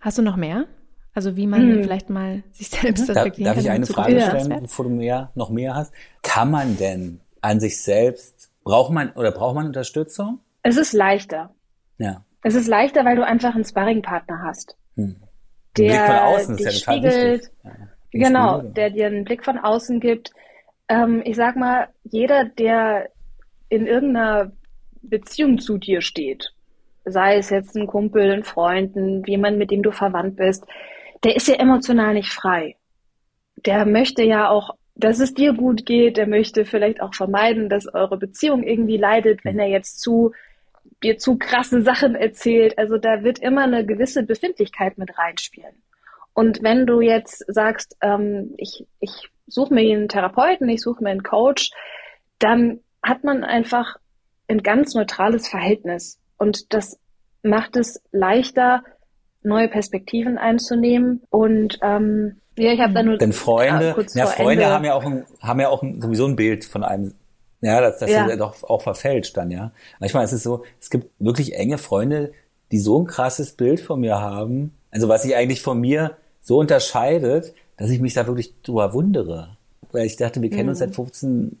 [0.00, 0.66] hast du noch mehr?
[1.14, 1.82] Also wie man mhm.
[1.82, 3.54] vielleicht mal sich selbst das erklären kann.
[3.54, 5.92] Darf ich eine Frage stellen, bevor du mehr, noch mehr hast?
[6.22, 10.40] Kann man denn an sich selbst, braucht man oder braucht man Unterstützung?
[10.62, 11.50] Es ist leichter.
[11.98, 12.24] Ja.
[12.42, 14.76] Es ist leichter, weil du einfach einen Sparringpartner hast.
[14.96, 15.16] Hm.
[15.76, 17.50] Der Blick von außen ist ja spiegelt.
[17.62, 17.70] Ja.
[18.10, 20.32] Genau, der dir einen Blick von außen gibt.
[20.88, 23.10] Ähm, ich sag mal, jeder, der
[23.68, 24.52] in irgendeiner
[25.02, 26.52] Beziehung zu dir steht,
[27.04, 30.64] sei es jetzt ein Kumpel, ein Freund, ein, jemand, mit dem du verwandt bist,
[31.24, 32.76] der ist ja emotional nicht frei.
[33.56, 37.92] Der möchte ja auch, dass es dir gut geht, der möchte vielleicht auch vermeiden, dass
[37.92, 40.32] eure Beziehung irgendwie leidet, wenn er jetzt zu
[41.02, 42.78] dir zu krasse Sachen erzählt.
[42.78, 45.82] Also da wird immer eine gewisse Befindlichkeit mit reinspielen.
[46.34, 51.10] Und wenn du jetzt sagst, ähm, ich, ich suche mir einen Therapeuten, ich suche mir
[51.10, 51.70] einen Coach,
[52.38, 53.96] dann hat man einfach
[54.48, 56.18] ein ganz neutrales Verhältnis.
[56.36, 56.98] Und das
[57.42, 58.82] macht es leichter,
[59.44, 61.22] neue Perspektiven einzunehmen.
[61.30, 65.04] Und ähm, ja, ich habe da nur Denn Freunde, ja, ja Freunde haben ja auch
[65.04, 67.14] ein, haben ja auch ein, sowieso ein Bild von einem,
[67.60, 68.36] ja, das, das ja.
[68.36, 69.72] doch auch verfälscht dann, ja.
[70.00, 72.32] Manchmal ist es so, es gibt wirklich enge Freunde,
[72.70, 76.58] die so ein krasses Bild von mir haben, also was ich eigentlich von mir so
[76.58, 79.56] unterscheidet, dass ich mich da wirklich drüber wundere.
[79.92, 81.56] weil ich dachte, wir kennen uns seit 15,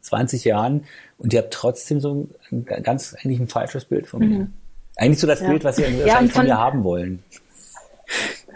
[0.00, 0.84] 20 Jahren
[1.18, 4.48] und ihr habt trotzdem so ein ganz eigentlich ein falsches Bild von mir.
[4.96, 5.48] Eigentlich so das Ja.
[5.50, 7.22] Bild, was ihr Ja, von, von- mir haben wollen.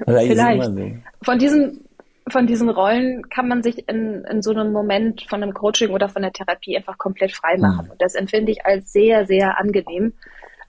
[0.07, 0.65] Also Vielleicht.
[0.65, 0.91] so.
[1.25, 1.85] Von diesen,
[2.31, 6.09] von diesen Rollen kann man sich in, in so einem Moment von einem Coaching oder
[6.09, 7.87] von der Therapie einfach komplett frei machen.
[7.87, 7.93] Mhm.
[7.93, 10.15] Und das empfinde ich als sehr, sehr angenehm.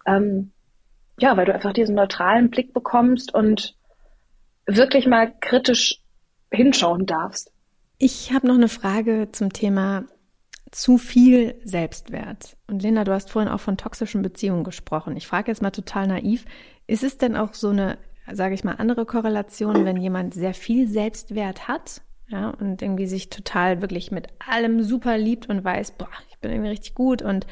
[0.05, 0.51] Ähm,
[1.19, 3.75] ja, weil du einfach diesen neutralen Blick bekommst und
[4.65, 6.01] wirklich mal kritisch
[6.51, 7.51] hinschauen darfst.
[7.97, 10.03] Ich habe noch eine Frage zum Thema
[10.71, 12.57] zu viel Selbstwert.
[12.67, 15.17] Und Linda, du hast vorhin auch von toxischen Beziehungen gesprochen.
[15.17, 16.45] Ich frage jetzt mal total naiv,
[16.87, 17.97] ist es denn auch so eine,
[18.31, 23.29] sage ich mal, andere Korrelation, wenn jemand sehr viel Selbstwert hat, ja, und irgendwie sich
[23.29, 27.45] total wirklich mit allem super liebt und weiß, boah, ich bin irgendwie richtig gut und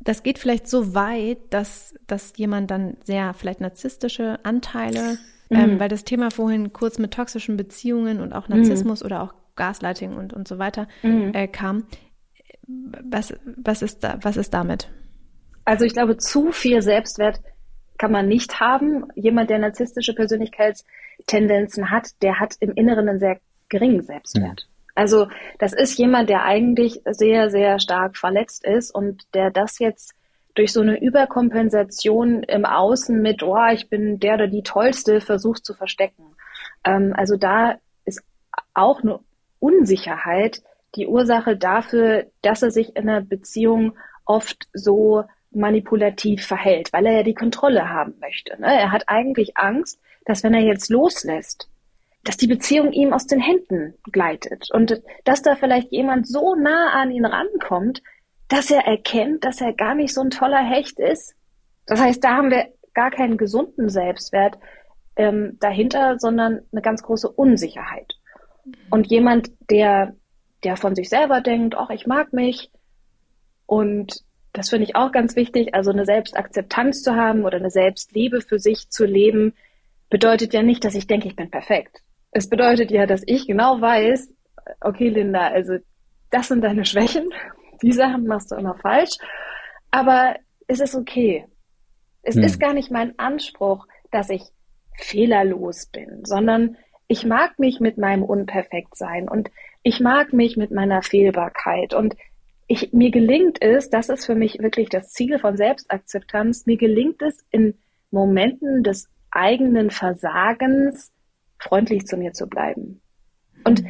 [0.00, 5.88] das geht vielleicht so weit, dass, dass jemand dann sehr vielleicht narzisstische Anteile, ähm, weil
[5.88, 10.48] das Thema vorhin kurz mit toxischen Beziehungen und auch Narzissmus oder auch Gaslighting und, und
[10.48, 11.86] so weiter äh, kam.
[12.66, 14.88] Was, was, ist da, was ist damit?
[15.64, 17.40] Also ich glaube, zu viel Selbstwert
[17.98, 19.06] kann man nicht haben.
[19.14, 24.68] Jemand, der narzisstische Persönlichkeitstendenzen hat, der hat im Inneren einen sehr geringen Selbstwert.
[24.94, 25.28] Also
[25.58, 30.14] das ist jemand, der eigentlich sehr, sehr stark verletzt ist und der das jetzt
[30.54, 35.64] durch so eine Überkompensation im Außen mit, oh, ich bin der oder die Tollste, versucht
[35.64, 36.24] zu verstecken.
[36.84, 38.22] Ähm, also da ist
[38.74, 39.20] auch eine
[39.62, 40.62] Unsicherheit
[40.94, 47.16] die Ursache dafür, dass er sich in einer Beziehung oft so manipulativ verhält, weil er
[47.18, 48.60] ja die Kontrolle haben möchte.
[48.60, 48.66] Ne?
[48.66, 51.68] Er hat eigentlich Angst, dass wenn er jetzt loslässt,
[52.24, 56.92] dass die Beziehung ihm aus den Händen gleitet und dass da vielleicht jemand so nah
[56.92, 58.02] an ihn rankommt,
[58.48, 61.34] dass er erkennt, dass er gar nicht so ein toller Hecht ist.
[61.86, 64.58] Das heißt, da haben wir gar keinen gesunden Selbstwert
[65.16, 68.14] ähm, dahinter, sondern eine ganz große Unsicherheit.
[68.90, 70.14] Und jemand, der,
[70.64, 72.70] der von sich selber denkt, ach, ich mag mich
[73.66, 78.40] und das finde ich auch ganz wichtig, also eine Selbstakzeptanz zu haben oder eine Selbstliebe
[78.42, 79.54] für sich zu leben,
[80.10, 82.02] bedeutet ja nicht, dass ich denke, ich bin perfekt.
[82.32, 84.32] Es bedeutet ja, dass ich genau weiß,
[84.80, 85.78] okay, Linda, also
[86.30, 87.28] das sind deine Schwächen,
[87.82, 89.16] die Sachen machst du immer falsch,
[89.90, 90.36] aber
[90.66, 91.46] es ist okay.
[92.22, 92.44] Es Hm.
[92.44, 94.42] ist gar nicht mein Anspruch, dass ich
[94.98, 96.76] fehlerlos bin, sondern
[97.12, 99.50] ich mag mich mit meinem Unperfektsein und
[99.82, 102.16] ich mag mich mit meiner Fehlbarkeit und
[102.68, 107.20] ich, mir gelingt es, das ist für mich wirklich das Ziel von Selbstakzeptanz, mir gelingt
[107.20, 107.74] es in
[108.10, 111.12] Momenten des eigenen Versagens
[111.58, 113.02] freundlich zu mir zu bleiben.
[113.62, 113.84] Und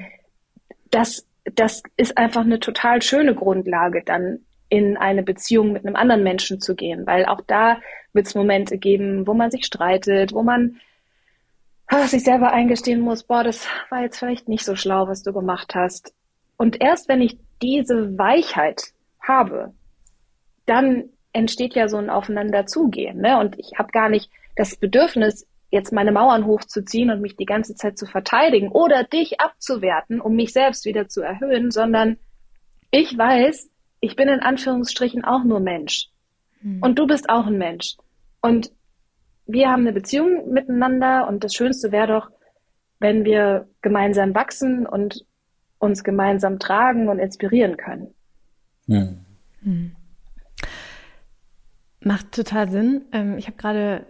[0.90, 6.24] das, das ist einfach eine total schöne Grundlage, dann in eine Beziehung mit einem anderen
[6.24, 7.80] Menschen zu gehen, weil auch da
[8.14, 10.80] wird es Momente geben, wo man sich streitet, wo man
[12.06, 15.74] sich selber eingestehen muss, boah, das war jetzt vielleicht nicht so schlau, was du gemacht
[15.74, 16.14] hast.
[16.56, 19.72] Und erst wenn ich diese Weichheit habe,
[20.66, 23.20] dann entsteht ja so ein Aufeinanderzugehen.
[23.20, 23.38] Ne?
[23.38, 27.74] Und ich habe gar nicht das Bedürfnis, jetzt meine Mauern hochzuziehen und mich die ganze
[27.74, 32.18] Zeit zu verteidigen oder dich abzuwerten, um mich selbst wieder zu erhöhen, sondern
[32.90, 33.70] ich weiß,
[34.00, 36.08] ich bin in Anführungsstrichen auch nur Mensch.
[36.80, 37.96] Und du bist auch ein Mensch.
[38.40, 38.70] Und
[39.46, 42.30] wir haben eine Beziehung miteinander und das Schönste wäre doch,
[42.98, 45.24] wenn wir gemeinsam wachsen und
[45.78, 48.14] uns gemeinsam tragen und inspirieren können.
[49.62, 49.96] Hm.
[52.00, 53.02] Macht total Sinn.
[53.12, 54.06] Ähm, ich habe gerade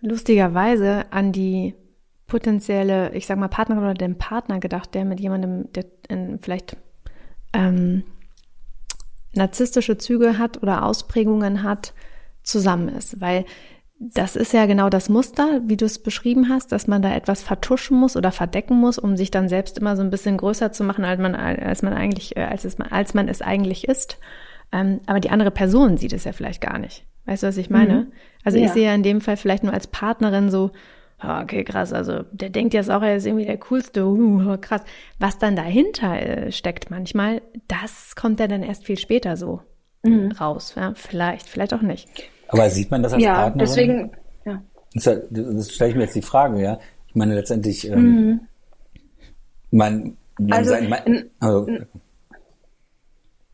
[0.00, 1.74] lustigerweise an die
[2.26, 6.76] potenzielle, ich sag mal, Partnerin oder den Partner gedacht, der mit jemandem, der in, vielleicht
[7.52, 8.04] ähm,
[9.32, 11.94] narzisstische Züge hat oder Ausprägungen hat,
[12.42, 13.20] zusammen ist.
[13.20, 13.44] Weil
[14.00, 17.42] das ist ja genau das Muster, wie du es beschrieben hast, dass man da etwas
[17.42, 20.84] vertuschen muss oder verdecken muss, um sich dann selbst immer so ein bisschen größer zu
[20.84, 24.18] machen, als man, als man eigentlich, äh, als, es, als man es eigentlich ist.
[24.70, 27.04] Ähm, aber die andere Person sieht es ja vielleicht gar nicht.
[27.26, 27.94] Weißt du, was ich meine?
[27.94, 28.12] Mhm.
[28.44, 28.66] Also Ja.
[28.66, 30.70] ich sehe ja in dem Fall vielleicht nur als Partnerin so,
[31.20, 34.82] okay, krass, also der denkt jetzt auch, er ist irgendwie der Coolste, uh, krass.
[35.18, 39.60] Was dann dahinter äh, steckt manchmal, das kommt ja dann erst viel später so
[40.04, 40.30] Mhm.
[40.32, 40.74] raus.
[40.76, 40.92] Ja?
[40.94, 42.08] Vielleicht, vielleicht auch nicht.
[42.48, 43.58] Aber sieht man das als Ja, Partnerin?
[43.66, 44.10] deswegen,
[44.44, 44.62] ja.
[44.94, 46.78] Das, das stelle ich mir jetzt die Frage, ja.
[47.06, 48.40] Ich meine letztendlich, ähm, Mhm.
[49.70, 51.66] man, man, Also, sein, man in- also,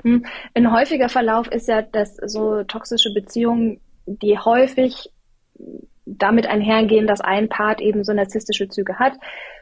[0.03, 0.25] Hm.
[0.53, 5.11] Ein häufiger Verlauf ist ja, dass so toxische Beziehungen, die häufig
[6.05, 9.15] damit einhergehen, dass ein Part eben so narzisstische Züge hat,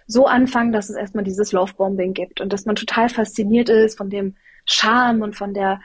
[0.09, 4.11] so anfangen, dass es erstmal dieses Lovebombing gibt und dass man total fasziniert ist von
[4.11, 5.81] dem Charme und von der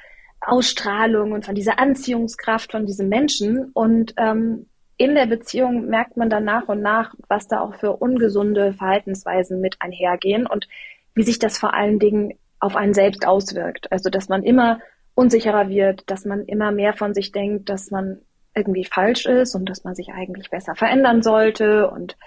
[0.47, 3.71] Ausstrahlung und von dieser Anziehungskraft von diesem Menschen.
[3.73, 4.67] Und ähm,
[4.97, 9.61] in der Beziehung merkt man dann nach und nach, was da auch für ungesunde Verhaltensweisen
[9.61, 10.67] mit einhergehen und
[11.13, 13.91] wie sich das vor allen Dingen auf einen selbst auswirkt.
[13.91, 14.79] Also dass man immer
[15.13, 18.21] unsicherer wird, dass man immer mehr von sich denkt, dass man
[18.55, 22.17] irgendwie falsch ist und dass man sich eigentlich besser verändern sollte und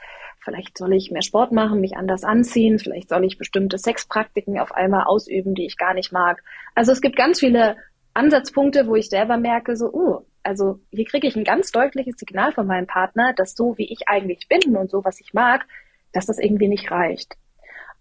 [0.43, 4.73] vielleicht soll ich mehr Sport machen, mich anders anziehen, vielleicht soll ich bestimmte Sexpraktiken auf
[4.73, 6.43] einmal ausüben, die ich gar nicht mag.
[6.75, 7.77] Also es gibt ganz viele
[8.15, 12.53] Ansatzpunkte, wo ich selber merke, so, uh, also hier kriege ich ein ganz deutliches Signal
[12.53, 15.67] von meinem Partner, dass so wie ich eigentlich bin und so was ich mag,
[16.13, 17.37] dass das irgendwie nicht reicht.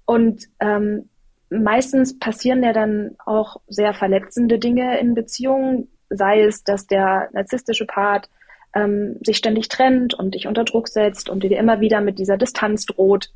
[0.06, 1.10] Und ähm,
[1.50, 7.86] meistens passieren ja dann auch sehr verletzende Dinge in Beziehungen, sei es, dass der narzisstische
[7.86, 8.30] Part
[8.74, 12.38] ähm, sich ständig trennt und dich unter Druck setzt und dir immer wieder mit dieser
[12.38, 13.32] Distanz droht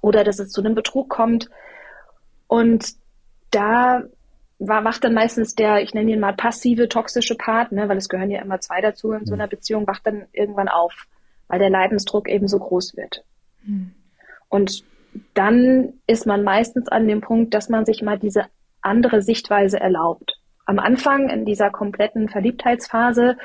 [0.00, 1.50] oder dass es zu einem Betrug kommt.
[2.46, 2.94] Und
[3.50, 4.02] da
[4.58, 8.08] war, wacht dann meistens der, ich nenne ihn mal passive, toxische Part, ne, weil es
[8.08, 11.06] gehören ja immer zwei dazu in so einer Beziehung, wacht dann irgendwann auf,
[11.48, 13.24] weil der Leidensdruck eben so groß wird.
[13.64, 13.92] Mhm.
[14.48, 14.84] Und
[15.34, 18.46] dann ist man meistens an dem Punkt, dass man sich mal diese
[18.80, 20.38] andere Sichtweise erlaubt.
[20.64, 23.36] Am Anfang in dieser kompletten Verliebtheitsphase,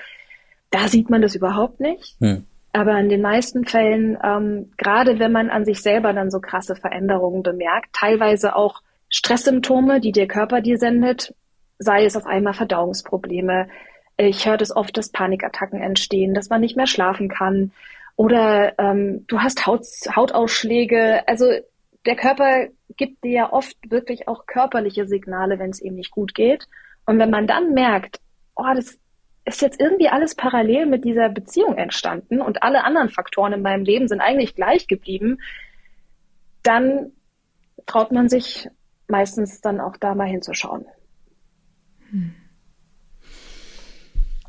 [0.70, 2.16] da sieht man das überhaupt nicht.
[2.20, 2.46] Hm.
[2.74, 6.76] Aber in den meisten Fällen, ähm, gerade wenn man an sich selber dann so krasse
[6.76, 8.82] Veränderungen bemerkt, teilweise auch
[9.12, 11.36] Stresssymptome, die der Körper dir sendet,
[11.78, 13.68] sei es auf einmal Verdauungsprobleme.
[14.18, 17.72] Ich höre das oft, dass Panikattacken entstehen, dass man nicht mehr schlafen kann,
[18.16, 19.84] oder ähm, du hast Haut,
[20.16, 21.28] Hautausschläge.
[21.28, 21.46] Also
[22.06, 26.36] der Körper gibt dir ja oft wirklich auch körperliche Signale, wenn es ihm nicht gut
[26.36, 26.68] geht.
[27.06, 28.20] Und wenn man dann merkt,
[28.56, 29.00] oh, das
[29.46, 33.86] ist jetzt irgendwie alles parallel mit dieser Beziehung entstanden und alle anderen Faktoren in meinem
[33.86, 35.40] Leben sind eigentlich gleich geblieben,
[36.62, 37.14] dann
[37.88, 38.70] traut man sich
[39.12, 40.86] meistens dann auch da mal hinzuschauen.
[42.10, 42.34] Hm.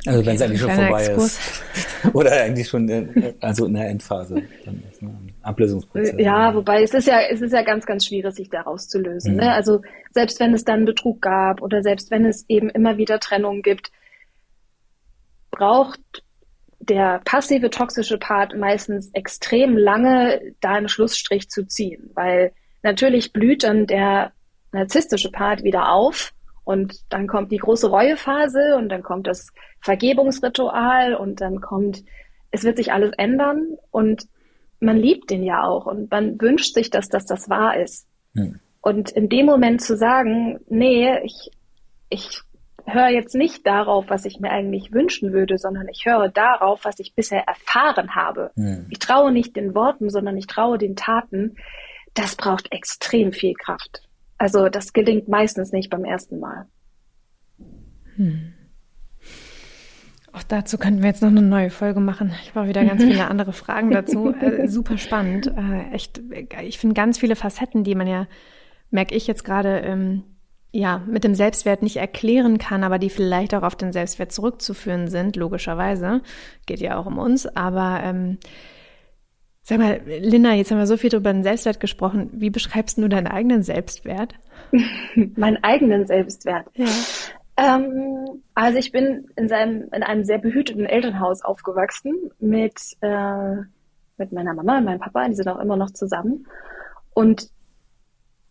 [0.04, 1.38] Also okay, wenn es eigentlich schon vorbei Exkurs.
[1.38, 2.14] ist.
[2.14, 4.42] Oder eigentlich schon in, also in der Endphase.
[4.64, 6.14] Dann ist ein Ablösungsprozess.
[6.18, 9.34] Ja, wobei es ist ja, es ist ja ganz, ganz schwierig, sich da rauszulösen.
[9.34, 9.40] Mhm.
[9.40, 9.52] Ne?
[9.52, 13.62] Also selbst wenn es dann Betrug gab oder selbst wenn es eben immer wieder Trennungen
[13.62, 13.92] gibt,
[15.52, 16.00] braucht
[16.80, 22.10] der passive toxische Part meistens extrem lange, da einen Schlussstrich zu ziehen.
[22.14, 22.52] Weil
[22.82, 24.32] natürlich blüht dann der
[24.72, 26.32] narzisstische Part wieder auf
[26.64, 29.48] und dann kommt die große Reuephase und dann kommt das
[29.80, 32.04] Vergebungsritual und dann kommt,
[32.50, 34.26] es wird sich alles ändern und
[34.80, 38.06] man liebt den ja auch und man wünscht sich, dass, dass das wahr ist.
[38.34, 38.60] Hm.
[38.80, 41.50] Und in dem Moment zu sagen, nee, ich,
[42.08, 42.40] ich
[42.84, 46.98] höre jetzt nicht darauf, was ich mir eigentlich wünschen würde, sondern ich höre darauf, was
[46.98, 48.50] ich bisher erfahren habe.
[48.56, 48.86] Hm.
[48.90, 51.56] Ich traue nicht den Worten, sondern ich traue den Taten.
[52.14, 54.02] Das braucht extrem viel Kraft.
[54.42, 56.66] Also das gelingt meistens nicht beim ersten Mal.
[58.16, 58.52] Hm.
[60.32, 62.34] Auch dazu könnten wir jetzt noch eine neue Folge machen.
[62.42, 64.34] Ich habe wieder ganz viele andere Fragen dazu.
[64.34, 65.46] Äh, super spannend.
[65.46, 66.20] Äh, echt,
[66.60, 68.26] ich finde ganz viele Facetten, die man ja,
[68.90, 70.24] merke ich jetzt gerade, ähm,
[70.72, 75.06] ja, mit dem Selbstwert nicht erklären kann, aber die vielleicht auch auf den Selbstwert zurückzuführen
[75.06, 76.20] sind, logischerweise.
[76.66, 78.38] Geht ja auch um uns, aber ähm,
[79.64, 82.30] Sag mal, Linda, jetzt haben wir so viel über den Selbstwert gesprochen.
[82.32, 84.34] Wie beschreibst du deinen eigenen Selbstwert?
[85.36, 86.66] Meinen eigenen Selbstwert.
[86.74, 86.86] Ja.
[87.56, 93.56] Ähm, also ich bin in, seinem, in einem sehr behüteten Elternhaus aufgewachsen mit, äh,
[94.16, 96.46] mit meiner Mama und meinem Papa, die sind auch immer noch zusammen
[97.14, 97.48] und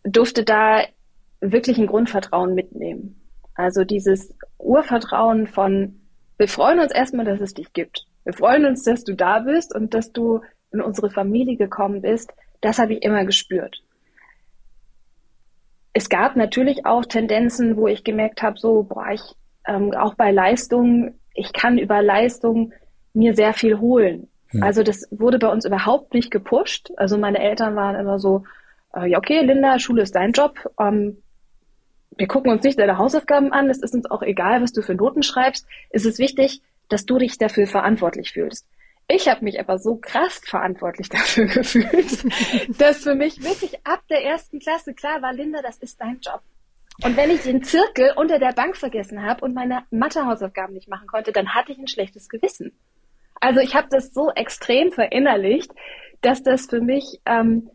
[0.04, 0.82] durfte da
[1.40, 3.20] wirklich ein Grundvertrauen mitnehmen.
[3.54, 6.00] Also dieses Urvertrauen von,
[6.38, 8.06] wir freuen uns erstmal, dass es dich gibt.
[8.24, 10.40] Wir freuen uns, dass du da bist und dass du
[10.72, 13.82] in unsere Familie gekommen bist, das habe ich immer gespürt.
[15.92, 19.22] Es gab natürlich auch Tendenzen, wo ich gemerkt habe, so, boah, ich,
[19.66, 22.72] ähm, auch bei Leistung, ich kann über Leistung
[23.12, 24.28] mir sehr viel holen.
[24.48, 24.62] Hm.
[24.62, 26.90] Also das wurde bei uns überhaupt nicht gepusht.
[26.96, 28.44] Also meine Eltern waren immer so,
[28.94, 30.58] äh, ja okay, Linda, Schule ist dein Job.
[30.80, 31.18] Ähm,
[32.16, 33.70] wir gucken uns nicht deine Hausaufgaben an.
[33.70, 35.66] Es ist uns auch egal, was du für Noten schreibst.
[35.90, 38.66] Es ist wichtig, dass du dich dafür verantwortlich fühlst.
[39.14, 42.24] Ich habe mich aber so krass verantwortlich dafür gefühlt,
[42.80, 46.40] dass für mich wirklich ab der ersten Klasse klar war, Linda, das ist dein Job.
[47.04, 51.08] Und wenn ich den Zirkel unter der Bank vergessen habe und meine Mathehausaufgaben nicht machen
[51.08, 52.72] konnte, dann hatte ich ein schlechtes Gewissen.
[53.34, 55.70] Also ich habe das so extrem verinnerlicht,
[56.22, 57.68] dass das für mich ähm,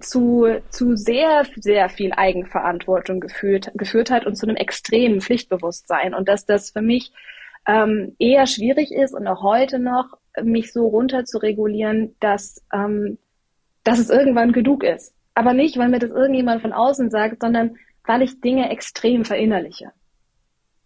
[0.00, 6.14] zu, zu sehr, sehr viel Eigenverantwortung geführt, geführt hat und zu einem extremen Pflichtbewusstsein.
[6.14, 7.12] Und dass das für mich
[7.68, 13.18] ähm, eher schwierig ist und auch heute noch mich so runter zu regulieren, dass, ähm,
[13.84, 15.14] dass es irgendwann genug ist.
[15.34, 17.76] Aber nicht, weil mir das irgendjemand von außen sagt, sondern
[18.06, 19.92] weil ich Dinge extrem verinnerliche.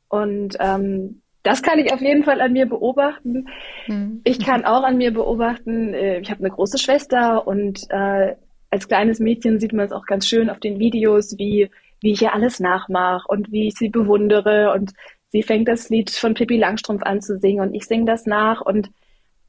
[0.08, 3.46] Und ähm, das kann ich auf jeden Fall an mir beobachten.
[3.86, 4.20] Mhm.
[4.24, 8.34] Ich kann auch an mir beobachten, äh, ich habe eine große Schwester und äh,
[8.70, 11.70] als kleines Mädchen sieht man es auch ganz schön auf den Videos, wie,
[12.00, 14.92] wie ich ihr alles nachmache und wie ich sie bewundere und
[15.28, 18.62] sie fängt das Lied von Pippi Langstrumpf an zu singen und ich singe das nach
[18.62, 18.90] und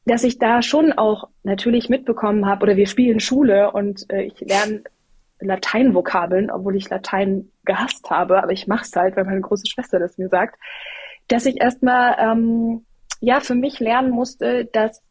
[0.05, 4.39] dass ich da schon auch natürlich mitbekommen habe, oder wir spielen Schule und äh, ich
[4.39, 4.83] lerne
[5.39, 9.99] Lateinvokabeln, obwohl ich Latein gehasst habe, aber ich mache es halt, weil meine große Schwester
[9.99, 10.57] das mir sagt,
[11.27, 12.85] dass ich erstmal ähm,
[13.19, 15.01] ja für mich lernen musste, dass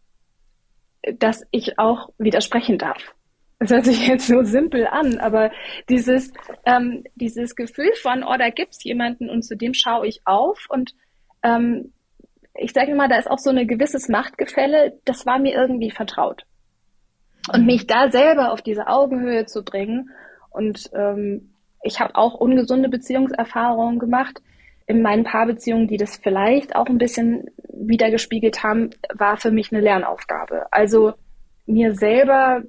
[1.19, 3.15] dass ich auch widersprechen darf.
[3.59, 5.51] Das hört sich jetzt so simpel an, aber
[5.89, 6.33] dieses
[6.65, 10.95] ähm, dieses Gefühl von, oh, da gibt's jemanden und zu dem schaue ich auf und
[11.43, 11.93] ähm,
[12.57, 16.45] ich sage mal, da ist auch so ein gewisses Machtgefälle, das war mir irgendwie vertraut.
[17.53, 17.67] Und mhm.
[17.67, 20.11] mich da selber auf diese Augenhöhe zu bringen
[20.51, 21.51] und ähm,
[21.83, 24.41] ich habe auch ungesunde Beziehungserfahrungen gemacht.
[24.87, 29.83] In meinen Paarbeziehungen, die das vielleicht auch ein bisschen wiedergespiegelt haben, war für mich eine
[29.83, 30.67] Lernaufgabe.
[30.71, 31.13] Also
[31.67, 32.63] mir selber,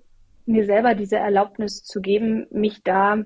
[0.45, 3.23] mir selber diese Erlaubnis zu geben, mich da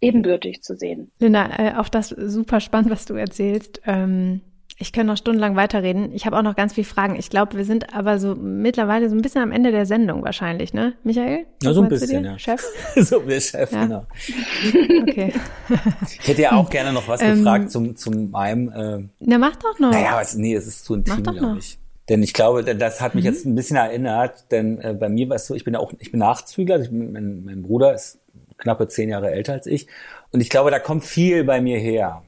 [0.00, 1.10] ebenbürtig zu sehen.
[1.18, 3.80] Linda, äh, auch das super spannend, was du erzählst.
[3.86, 4.42] Ähm
[4.82, 6.10] ich kann noch stundenlang weiterreden.
[6.12, 7.14] Ich habe auch noch ganz viele Fragen.
[7.14, 10.74] Ich glaube, wir sind aber so mittlerweile so ein bisschen am Ende der Sendung wahrscheinlich,
[10.74, 10.94] ne?
[11.04, 11.46] Michael?
[11.62, 12.36] Ja, so ein bisschen, ja.
[12.36, 12.64] Chef?
[12.96, 13.84] so ein bisschen, Chef, ja.
[13.84, 14.06] genau.
[15.02, 15.32] okay.
[16.18, 18.72] ich hätte ja auch gerne noch was ähm, gefragt zum, zum meinem.
[18.72, 19.92] Äh, Na, mach doch noch.
[19.92, 21.78] Naja, was, nee, es ist zu intim, glaube ich.
[22.08, 23.30] Denn ich glaube, das hat mich mhm.
[23.30, 25.92] jetzt ein bisschen erinnert, denn äh, bei mir war es so, ich bin ja auch,
[26.00, 28.18] ich bin Nachzügler, ich bin, mein, mein Bruder ist
[28.58, 29.86] knappe zehn Jahre älter als ich.
[30.32, 32.24] Und ich glaube, da kommt viel bei mir her.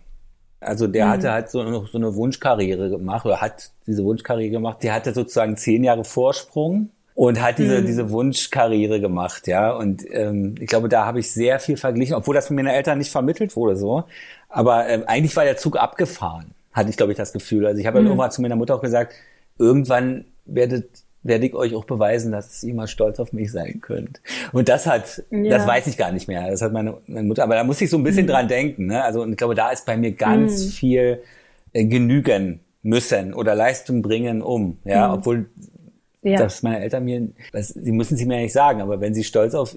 [0.64, 1.10] Also der mhm.
[1.10, 4.82] hatte halt so, noch so eine Wunschkarriere gemacht oder hat diese Wunschkarriere gemacht.
[4.82, 7.86] Der hatte sozusagen zehn Jahre Vorsprung und hat diese, mhm.
[7.86, 9.72] diese Wunschkarriere gemacht, ja.
[9.72, 12.98] Und ähm, ich glaube, da habe ich sehr viel verglichen, obwohl das von meinen Eltern
[12.98, 14.04] nicht vermittelt wurde so.
[14.48, 17.66] Aber ähm, eigentlich war der Zug abgefahren, hatte ich, glaube ich, das Gefühl.
[17.66, 18.06] Also ich habe mhm.
[18.06, 19.14] irgendwann zu meiner Mutter auch gesagt,
[19.58, 24.20] irgendwann werdet werde ich euch auch beweisen, dass ihr mal stolz auf mich sein könnt.
[24.52, 25.50] Und das hat, ja.
[25.50, 26.48] das weiß ich gar nicht mehr.
[26.50, 28.30] Das hat meine, meine Mutter, aber da muss ich so ein bisschen mhm.
[28.30, 28.86] dran denken.
[28.86, 29.02] Ne?
[29.02, 30.68] Also und ich glaube, da ist bei mir ganz mhm.
[30.68, 31.22] viel
[31.72, 34.78] äh, genügen müssen oder Leistung bringen um.
[34.84, 35.14] Ja, mhm.
[35.14, 35.46] obwohl
[36.22, 36.38] ja.
[36.38, 39.54] das meine Eltern mir, das, sie müssen sie mir nicht sagen, aber wenn sie stolz
[39.54, 39.76] auf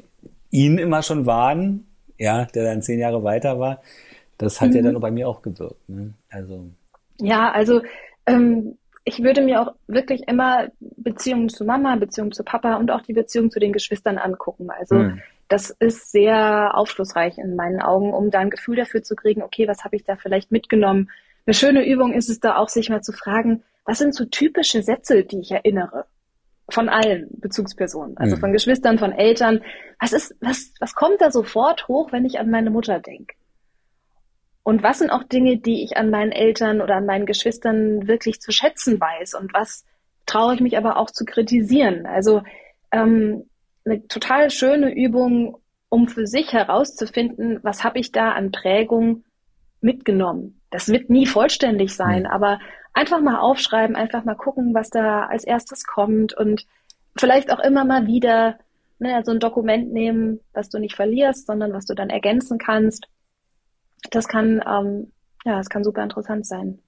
[0.52, 1.88] ihn immer schon waren,
[2.18, 3.82] ja, der dann zehn Jahre weiter war,
[4.38, 4.86] das hat ja mhm.
[4.86, 5.88] dann bei mir auch gewirkt.
[5.88, 6.14] Ne?
[6.30, 6.66] Also
[7.20, 7.82] ja, also
[8.26, 8.78] ähm,
[9.08, 13.14] ich würde mir auch wirklich immer Beziehungen zu Mama, Beziehungen zu Papa und auch die
[13.14, 14.70] Beziehung zu den Geschwistern angucken.
[14.70, 15.22] Also mhm.
[15.48, 19.66] das ist sehr aufschlussreich in meinen Augen, um da ein Gefühl dafür zu kriegen, okay,
[19.66, 21.10] was habe ich da vielleicht mitgenommen?
[21.46, 24.84] Eine schöne Übung ist es da auch, sich mal zu fragen, was sind so typische
[24.84, 26.06] Sätze, die ich erinnere?
[26.70, 28.42] Von allen Bezugspersonen, also mhm.
[28.42, 29.62] von Geschwistern, von Eltern.
[30.02, 33.36] Was ist, was, was kommt da sofort hoch, wenn ich an meine Mutter denke?
[34.68, 38.42] Und was sind auch Dinge, die ich an meinen Eltern oder an meinen Geschwistern wirklich
[38.42, 39.34] zu schätzen weiß?
[39.36, 39.86] Und was
[40.26, 42.06] traue ich mich aber auch zu kritisieren?
[42.06, 42.42] Also
[42.92, 43.46] ähm,
[43.86, 45.56] eine total schöne Übung,
[45.88, 49.24] um für sich herauszufinden, was habe ich da an Prägung
[49.80, 50.60] mitgenommen.
[50.70, 52.60] Das wird nie vollständig sein, aber
[52.94, 56.66] einfach mal aufschreiben, einfach mal gucken, was da als erstes kommt und
[57.16, 58.60] vielleicht auch immer mal wieder
[59.00, 63.08] ne, so ein Dokument nehmen, was du nicht verlierst, sondern was du dann ergänzen kannst
[64.12, 65.12] das kann, ähm,
[65.46, 66.80] ja, das kann super interessant sein.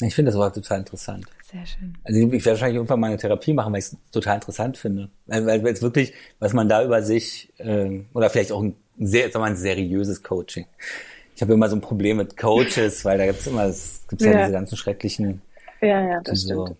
[0.00, 1.26] Ich finde das aber total interessant.
[1.44, 1.96] Sehr schön.
[2.02, 5.10] Also ich werde wahrscheinlich irgendwann mal eine Therapie machen, weil ich es total interessant finde.
[5.26, 9.24] Weil, weil es wirklich, was man da über sich, äh, oder vielleicht auch ein sehr,
[9.24, 10.66] sagen wir mal, ein seriöses Coaching.
[11.36, 14.22] Ich habe immer so ein Problem mit Coaches, weil da gibt es immer, es gibt
[14.22, 14.32] ja.
[14.32, 15.42] ja diese ganzen schrecklichen,
[15.80, 16.76] ja, ja, das die so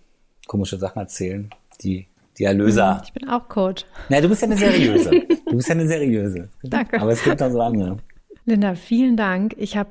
[0.47, 1.51] komische Sachen erzählen,
[1.83, 2.07] die
[2.39, 3.03] die Erlöser.
[3.05, 3.85] Ich bin auch Coach.
[4.09, 5.11] Na, du bist ja eine seriöse.
[5.11, 6.49] Du bist ja eine seriöse.
[6.63, 7.01] Danke.
[7.01, 7.99] Aber es gibt dann so andere.
[8.45, 9.55] Linda, vielen Dank.
[9.57, 9.91] Ich habe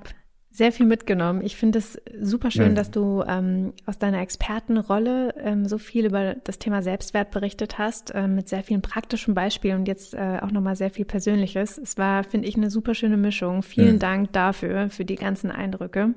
[0.54, 1.41] sehr viel mitgenommen.
[1.43, 2.74] Ich finde es super schön, ja.
[2.74, 8.14] dass du ähm, aus deiner Expertenrolle ähm, so viel über das Thema Selbstwert berichtet hast,
[8.14, 11.78] äh, mit sehr vielen praktischen Beispielen und jetzt äh, auch nochmal sehr viel Persönliches.
[11.78, 13.64] Es war, finde ich, eine super schöne Mischung.
[13.64, 13.99] Vielen ja.
[13.99, 16.14] Dank dafür, für die ganzen Eindrücke.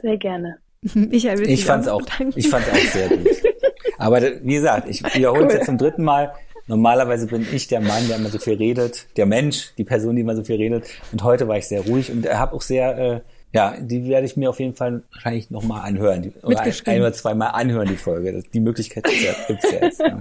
[0.00, 0.58] Sehr gerne.
[1.10, 2.02] Ich, ich fand es auch,
[2.36, 3.26] ich fand's auch sehr gut.
[3.98, 5.56] Aber wie gesagt, ich wiederhole es cool.
[5.56, 6.32] jetzt zum dritten Mal.
[6.66, 10.22] Normalerweise bin ich der Mann, der immer so viel redet, der Mensch, die Person, die
[10.22, 10.86] immer so viel redet.
[11.12, 13.20] Und heute war ich sehr ruhig und habe auch sehr, äh,
[13.52, 16.22] ja, die werde ich mir auf jeden Fall wahrscheinlich nochmal anhören.
[16.22, 18.42] Die, oder ein, ein oder zweimal anhören, die Folge.
[18.52, 20.00] Die Möglichkeit gibt's ja jetzt.
[20.00, 20.18] Ja.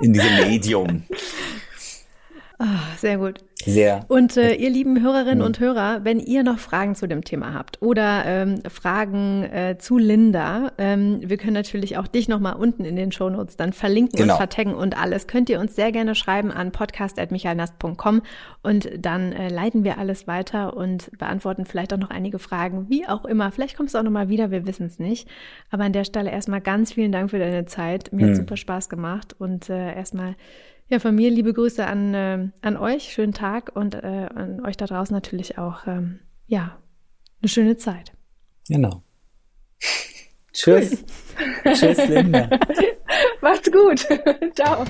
[0.00, 1.04] In diesem Medium.
[2.62, 3.38] Oh, sehr gut.
[3.64, 4.04] Sehr.
[4.08, 5.44] Und äh, ihr lieben Hörerinnen mhm.
[5.44, 9.96] und Hörer, wenn ihr noch Fragen zu dem Thema habt oder ähm, Fragen äh, zu
[9.96, 14.34] Linda, ähm, wir können natürlich auch dich nochmal unten in den Shownotes dann verlinken genau.
[14.34, 15.26] und vertaggen und alles.
[15.26, 18.22] Könnt ihr uns sehr gerne schreiben an podcast.michaelnast.com
[18.62, 23.08] und dann äh, leiten wir alles weiter und beantworten vielleicht auch noch einige Fragen, wie
[23.08, 23.52] auch immer.
[23.52, 25.28] Vielleicht kommst du auch nochmal wieder, wir wissen es nicht.
[25.70, 28.12] Aber an der Stelle erstmal ganz vielen Dank für deine Zeit.
[28.12, 28.30] Mir mhm.
[28.30, 30.34] hat super Spaß gemacht und äh, erstmal
[30.90, 34.76] Ja, von mir liebe Grüße an, äh, an euch, schönen Tag und äh, an euch
[34.76, 36.18] da draußen natürlich auch, ähm,
[36.48, 36.78] ja,
[37.40, 38.12] eine schöne Zeit.
[38.68, 39.04] Genau.
[40.52, 41.04] Tschüss.
[41.62, 42.50] Tschüss, Linda.
[43.40, 44.00] Macht's gut.
[44.56, 44.84] Ciao.